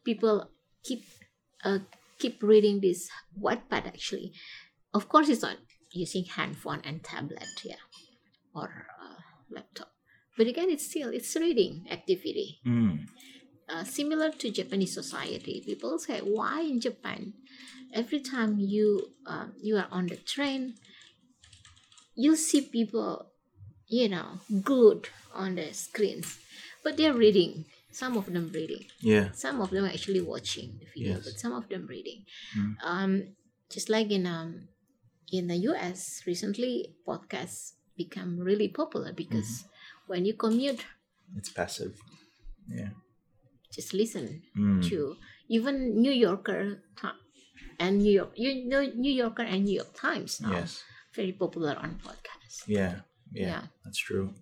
[0.05, 0.51] people
[0.82, 1.05] keep
[1.64, 1.80] uh,
[2.18, 4.32] keep reading this Wattpad actually.
[4.93, 5.59] Of course it's not
[5.93, 7.82] using handphone and tablet yeah
[8.55, 9.20] or uh,
[9.51, 9.93] laptop
[10.36, 13.06] but again it's still it's reading activity Mm,
[13.68, 15.62] uh, similar to Japanese society.
[15.64, 17.34] People say, why in Japan,
[17.94, 18.86] every time you
[19.26, 20.74] um, you are on the train,
[22.14, 23.26] you see people,
[23.86, 26.38] you know, glued on the screens,
[26.82, 27.64] but they're reading.
[27.92, 28.84] Some of them reading.
[29.00, 29.32] yeah.
[29.32, 31.24] Some of them are actually watching the video, Yes.
[31.24, 32.24] but some of them reading.
[32.56, 32.74] Mm.
[32.84, 33.12] Um,
[33.68, 34.68] just like in um,
[35.32, 36.22] in the U.S.
[36.26, 39.66] recently, podcasts become really popular because Mm-hmm.
[40.11, 40.82] When you commute,
[41.38, 41.94] It's passive.
[42.66, 42.90] Yeah.
[43.70, 45.14] just listen Mm, to
[45.48, 46.82] even New Yorker
[47.78, 50.82] and New York, you know, New Yorker and New York Times now Yes.
[51.14, 52.66] very popular on podcasts.
[52.66, 53.06] Yeah.
[53.30, 53.46] Yeah.
[53.46, 53.62] Yeah.
[53.86, 54.34] That's true.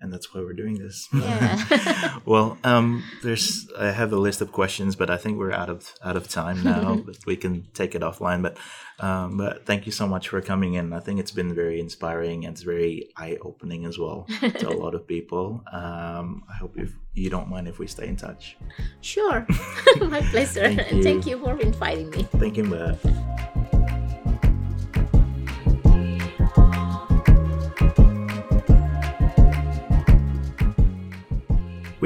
[0.00, 1.08] And that's why we're doing this.
[1.12, 2.18] Yeah.
[2.26, 5.90] well, um, there's I have a list of questions, but I think we're out of
[6.04, 6.96] out of time now.
[7.06, 8.42] but we can take it offline.
[8.42, 8.58] But
[8.98, 10.92] um, but thank you so much for coming in.
[10.92, 14.76] I think it's been very inspiring and it's very eye opening as well to a
[14.76, 15.62] lot of people.
[15.72, 18.56] Um, I hope if you don't mind if we stay in touch.
[19.00, 19.46] Sure,
[20.00, 20.74] my pleasure.
[20.74, 21.02] Thank you.
[21.02, 22.22] thank you for inviting me.
[22.38, 23.72] Thank you, Mbak.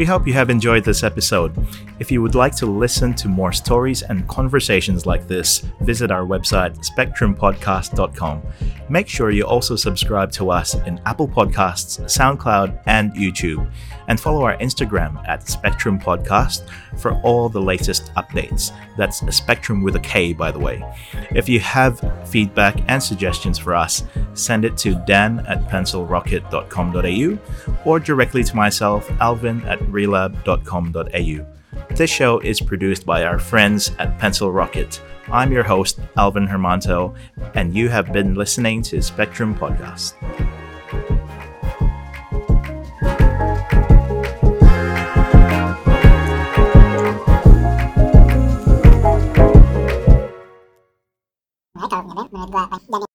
[0.01, 1.55] We hope you have enjoyed this episode.
[1.99, 6.25] If you would like to listen to more stories and conversations like this, visit our
[6.25, 8.43] website spektrumpodcast.com.
[8.89, 13.71] Make sure you also subscribe to us in Apple Podcasts, SoundCloud, and YouTube,
[14.11, 18.73] and follow our Instagram at Spektrum Podcast for all the latest updates.
[18.97, 20.83] That's a Spektrum with a K, by the way.
[21.31, 24.03] If you have feedback and suggestions for us,
[24.35, 27.39] send it to dan at pencilrocket.com.au
[27.85, 31.47] or directly to myself, alvin at relab.com.au.
[31.95, 35.01] This show is produced by our friends at Pencil Rocket.
[35.31, 37.15] I'm your host, Alvin Hermanto,
[37.55, 40.17] and you have been listening to Spektrum Podcast.
[52.11, 53.11] event, menurut gue